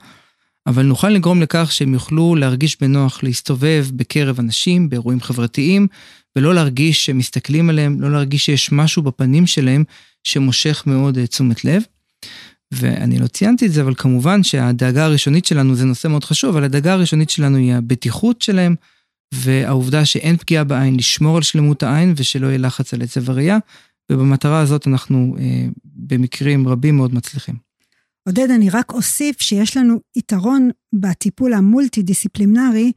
אבל 0.66 0.82
נוכל 0.82 1.08
לגרום 1.08 1.42
לכך 1.42 1.72
שהם 1.72 1.94
יוכלו 1.94 2.34
להרגיש 2.34 2.80
בנוח 2.80 3.22
להסתובב 3.22 3.86
בקרב 3.92 4.40
אנשים, 4.40 4.88
באירועים 4.88 5.20
חברתיים, 5.20 5.86
ולא 6.36 6.54
להרגיש 6.54 7.06
שמסתכלים 7.06 7.70
עליהם, 7.70 8.00
לא 8.00 8.12
להרגיש 8.12 8.44
שיש 8.44 8.72
משהו 8.72 9.02
בפנים 9.02 9.46
שלהם 9.46 9.84
שמושך 10.24 10.82
מאוד 10.86 11.18
אה, 11.18 11.26
תשומת 11.26 11.64
לב. 11.64 11.82
ואני 12.72 13.18
לא 13.18 13.26
ציינתי 13.26 13.66
את 13.66 13.72
זה, 13.72 13.82
אבל 13.82 13.94
כמובן 13.94 14.42
שהדאגה 14.42 15.04
הראשונית 15.04 15.44
שלנו 15.44 15.74
זה 15.74 15.84
נושא 15.84 16.08
מאוד 16.08 16.24
חשוב, 16.24 16.56
אבל 16.56 16.64
הדאגה 16.64 16.92
הראשונית 16.92 17.30
שלנו 17.30 17.56
היא 17.56 17.74
הבטיחות 17.74 18.42
שלהם, 18.42 18.74
והעובדה 19.34 20.04
שאין 20.04 20.36
פגיעה 20.36 20.64
בעין, 20.64 20.96
לשמור 20.96 21.36
על 21.36 21.42
שלמות 21.42 21.82
העין 21.82 22.14
ושלא 22.16 22.46
יהיה 22.46 22.58
לחץ 22.58 22.94
על 22.94 23.02
עצב 23.02 23.30
הראייה, 23.30 23.58
ובמטרה 24.12 24.60
הזאת 24.60 24.86
אנחנו 24.86 25.36
אה, 25.38 25.66
במקרים 25.84 26.68
רבים 26.68 26.96
מאוד 26.96 27.14
מצליחים. 27.14 27.54
עודד, 28.28 28.50
אני 28.50 28.70
רק 28.70 28.92
אוסיף 28.92 29.42
שיש 29.42 29.76
לנו 29.76 30.00
יתרון 30.16 30.70
בטיפול 30.94 31.52
המולטי-דיסציפלינרי, 31.52 32.92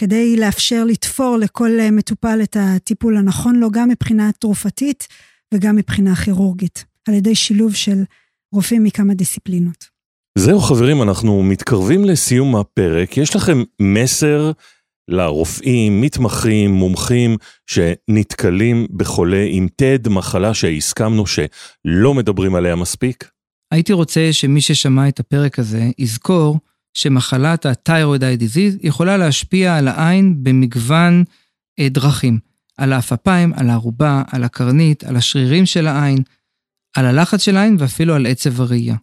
כדי 0.00 0.36
לאפשר 0.36 0.84
לתפור 0.84 1.36
לכל 1.36 1.70
אה, 1.80 1.90
מטופל 1.90 2.40
את 2.42 2.56
הטיפול 2.60 3.16
הנכון 3.16 3.56
לו, 3.56 3.70
גם 3.70 3.88
מבחינה 3.88 4.30
תרופתית 4.38 5.08
וגם 5.54 5.76
מבחינה 5.76 6.16
כירורגית, 6.16 6.84
על 7.08 7.14
ידי 7.14 7.34
שילוב 7.34 7.74
של 7.74 8.02
רופאים 8.52 8.84
מכמה 8.84 9.14
דיסציפלינות. 9.14 9.84
זהו 10.38 10.60
חברים, 10.60 11.02
אנחנו 11.02 11.42
מתקרבים 11.42 12.04
לסיום 12.04 12.56
הפרק. 12.56 13.16
יש 13.16 13.36
לכם 13.36 13.62
מסר 13.80 14.52
לרופאים, 15.08 16.00
מתמחים, 16.00 16.70
מומחים 16.70 17.36
שנתקלים 17.66 18.86
בחולה 18.96 19.44
עם 19.48 19.66
TED, 19.82 20.08
מחלה 20.08 20.54
שהסכמנו 20.54 21.24
שלא 21.26 22.14
מדברים 22.14 22.54
עליה 22.54 22.76
מספיק? 22.76 23.30
הייתי 23.70 23.92
רוצה 23.92 24.28
שמי 24.32 24.60
ששמע 24.60 25.08
את 25.08 25.20
הפרק 25.20 25.58
הזה 25.58 25.90
יזכור 25.98 26.58
שמחלת 26.94 27.66
ה-Thyroid 27.66 28.20
Eye 28.20 28.42
Disease 28.42 28.78
יכולה 28.82 29.16
להשפיע 29.16 29.76
על 29.76 29.88
העין 29.88 30.44
במגוון 30.44 31.24
אה, 31.78 31.88
דרכים. 31.88 32.38
על 32.78 32.92
האפפיים, 32.92 33.52
על 33.56 33.70
הערובה, 33.70 34.22
על 34.32 34.44
הקרנית, 34.44 35.04
על 35.04 35.16
השרירים 35.16 35.66
של 35.66 35.86
העין, 35.86 36.18
על 36.96 37.06
הלחץ 37.06 37.42
של 37.42 37.56
העין 37.56 37.76
ואפילו 37.78 38.14
על 38.14 38.26
עצב 38.26 38.60
הראייה. 38.60 38.96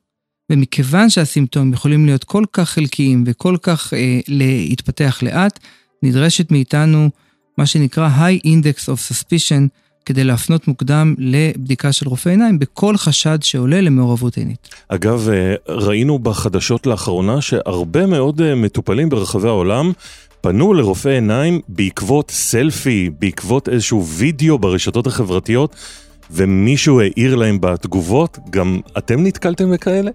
ומכיוון 0.52 1.10
שהסימפטומים 1.10 1.74
יכולים 1.74 2.06
להיות 2.06 2.24
כל 2.24 2.44
כך 2.54 2.70
חלקיים 2.70 3.24
וכל 3.28 3.58
כך 3.62 3.94
אה, 3.94 4.20
להתפתח 4.28 5.20
לאט, 5.24 5.60
נדרשת 6.04 6.52
מאיתנו 6.52 7.10
מה 7.58 7.66
שנקרא 7.66 8.10
High 8.18 8.46
Index 8.46 8.86
of 8.86 9.12
Suspicion, 9.12 9.68
כדי 10.06 10.24
להפנות 10.24 10.68
מוקדם 10.68 11.16
לבדיקה 11.18 11.92
של 11.92 12.08
רופא 12.08 12.30
עיניים 12.30 12.60
בכל 12.60 12.98
חשד 12.98 13.38
שעולה 13.42 13.82
למעורבות 13.82 14.38
עינית. 14.38 14.70
אגב, 14.88 15.30
אה, 15.30 15.56
ראינו 15.68 16.20
בחדשות 16.20 16.88
לאחרונה 16.88 17.42
שהרבה 17.42 18.06
מאוד 18.06 18.42
אה, 18.42 18.56
מטופלים 18.56 19.10
ברחבי 19.10 19.48
העולם 19.48 19.92
פנו 20.42 20.74
לרופא 20.74 21.10
עיניים 21.10 21.62
בעקבות 21.70 22.32
סלפי, 22.32 23.10
בעקבות 23.20 23.70
איזשהו 23.70 24.06
וידאו 24.08 24.60
ברשתות 24.60 25.08
החברתיות, 25.08 25.76
ומישהו 26.32 27.02
העיר 27.02 27.36
להם 27.36 27.58
בתגובות, 27.62 28.38
גם 28.50 28.80
אתם 28.98 29.24
נתקלתם 29.24 29.72
בכאלה? 29.72 30.12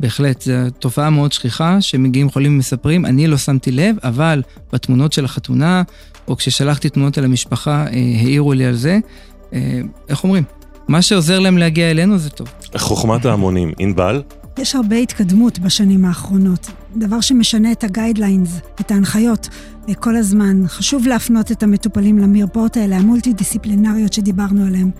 בהחלט, 0.00 0.42
זו 0.42 0.52
תופעה 0.78 1.10
מאוד 1.10 1.32
שכיחה, 1.32 1.80
שמגיעים 1.80 2.30
חולים 2.30 2.54
ומספרים, 2.54 3.06
אני 3.06 3.26
לא 3.26 3.36
שמתי 3.36 3.72
לב, 3.72 3.96
אבל 4.04 4.42
בתמונות 4.72 5.12
של 5.12 5.24
החתונה, 5.24 5.82
או 6.28 6.36
כששלחתי 6.36 6.88
תמונות 6.88 7.18
על 7.18 7.24
המשפחה, 7.24 7.86
אה, 7.86 7.92
העירו 7.92 8.52
לי 8.52 8.66
על 8.66 8.74
זה. 8.74 8.98
אה, 9.52 9.80
איך 10.08 10.24
אומרים? 10.24 10.44
מה 10.88 11.02
שעוזר 11.02 11.38
להם 11.38 11.58
להגיע 11.58 11.90
אלינו 11.90 12.18
זה 12.18 12.30
טוב. 12.30 12.48
חוכמת 12.76 13.24
ההמונים, 13.24 13.72
ענבל? 13.78 14.22
יש 14.58 14.74
הרבה 14.74 14.96
התקדמות 14.96 15.58
בשנים 15.58 16.04
האחרונות, 16.04 16.70
דבר 16.96 17.20
שמשנה 17.20 17.72
את 17.72 17.84
הגיידליינס, 17.84 18.60
את 18.80 18.90
ההנחיות 18.90 19.48
אה, 19.88 19.94
כל 19.94 20.16
הזמן. 20.16 20.62
חשוב 20.66 21.06
להפנות 21.06 21.52
את 21.52 21.62
המטופלים 21.62 22.18
למרפאות 22.18 22.76
האלה, 22.76 22.96
המולטי-דיסציפלינריות 22.96 24.12
שדיברנו 24.12 24.66
עליהן, 24.66 24.90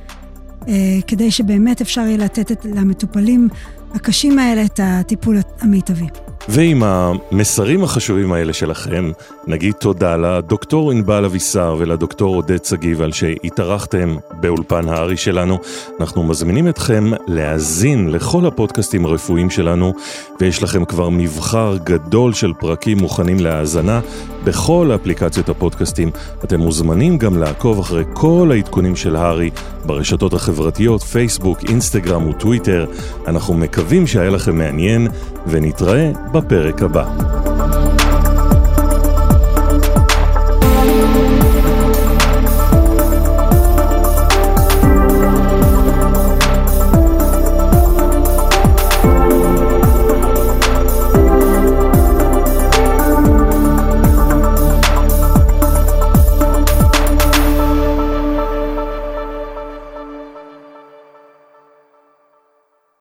כדי 1.07 1.31
שבאמת 1.31 1.81
אפשר 1.81 2.01
יהיה 2.01 2.17
לתת 2.17 2.65
למטופלים 2.65 3.49
הקשים 3.95 4.39
האלה 4.39 4.65
את 4.65 4.81
הטיפול 4.83 5.37
המיטבי. 5.61 6.07
ועם 6.49 6.83
המסרים 6.83 7.85
החשובים 7.85 8.33
האלה 8.33 8.53
שלכם, 8.53 9.11
נגיד 9.47 9.75
תודה 9.75 10.17
לדוקטור 10.17 10.91
ענבל 10.91 11.25
אבישר 11.25 11.77
ולדוקטור 11.79 12.37
עודד 12.37 12.65
שגיב 12.65 13.03
על 13.03 13.13
שהתארחתם 13.13 14.17
באולפן 14.41 14.89
הארי 14.89 15.17
שלנו. 15.17 15.59
אנחנו 16.01 16.23
מזמינים 16.23 16.69
אתכם 16.69 17.11
להאזין 17.27 18.09
לכל 18.09 18.47
הפודקאסטים 18.47 19.07
הרפואיים 19.07 19.51
שלנו, 19.51 19.93
ויש 20.41 20.63
לכם 20.63 20.85
כבר 20.85 21.09
מבחר 21.09 21.77
גדול 21.85 22.33
של 22.33 22.53
פרקים 22.59 22.99
מוכנים 22.99 23.41
להאזנה 23.41 24.01
בכל 24.45 24.91
אפליקציות 24.95 25.49
הפודקאסטים. 25.49 26.11
אתם 26.45 26.61
מוזמנים 26.61 27.19
גם 27.19 27.37
לעקוב 27.37 27.79
אחרי 27.79 28.05
כל 28.13 28.51
העדכונים 28.53 28.97
של 28.97 29.17
הארי 29.17 29.51
ברשתות 29.87 30.33
החברתיות, 30.33 31.03
פייסבוק, 31.03 31.59
אינסטגרם 31.69 32.27
וטוויטר. 32.27 32.87
אנחנו 33.27 33.55
מקווים 33.81 34.07
שהיה 34.07 34.31
לכם 34.31 34.59
מעניין, 34.59 35.09
ונתראה 35.47 36.11
בפרק 36.33 36.83
הבא. 36.83 37.90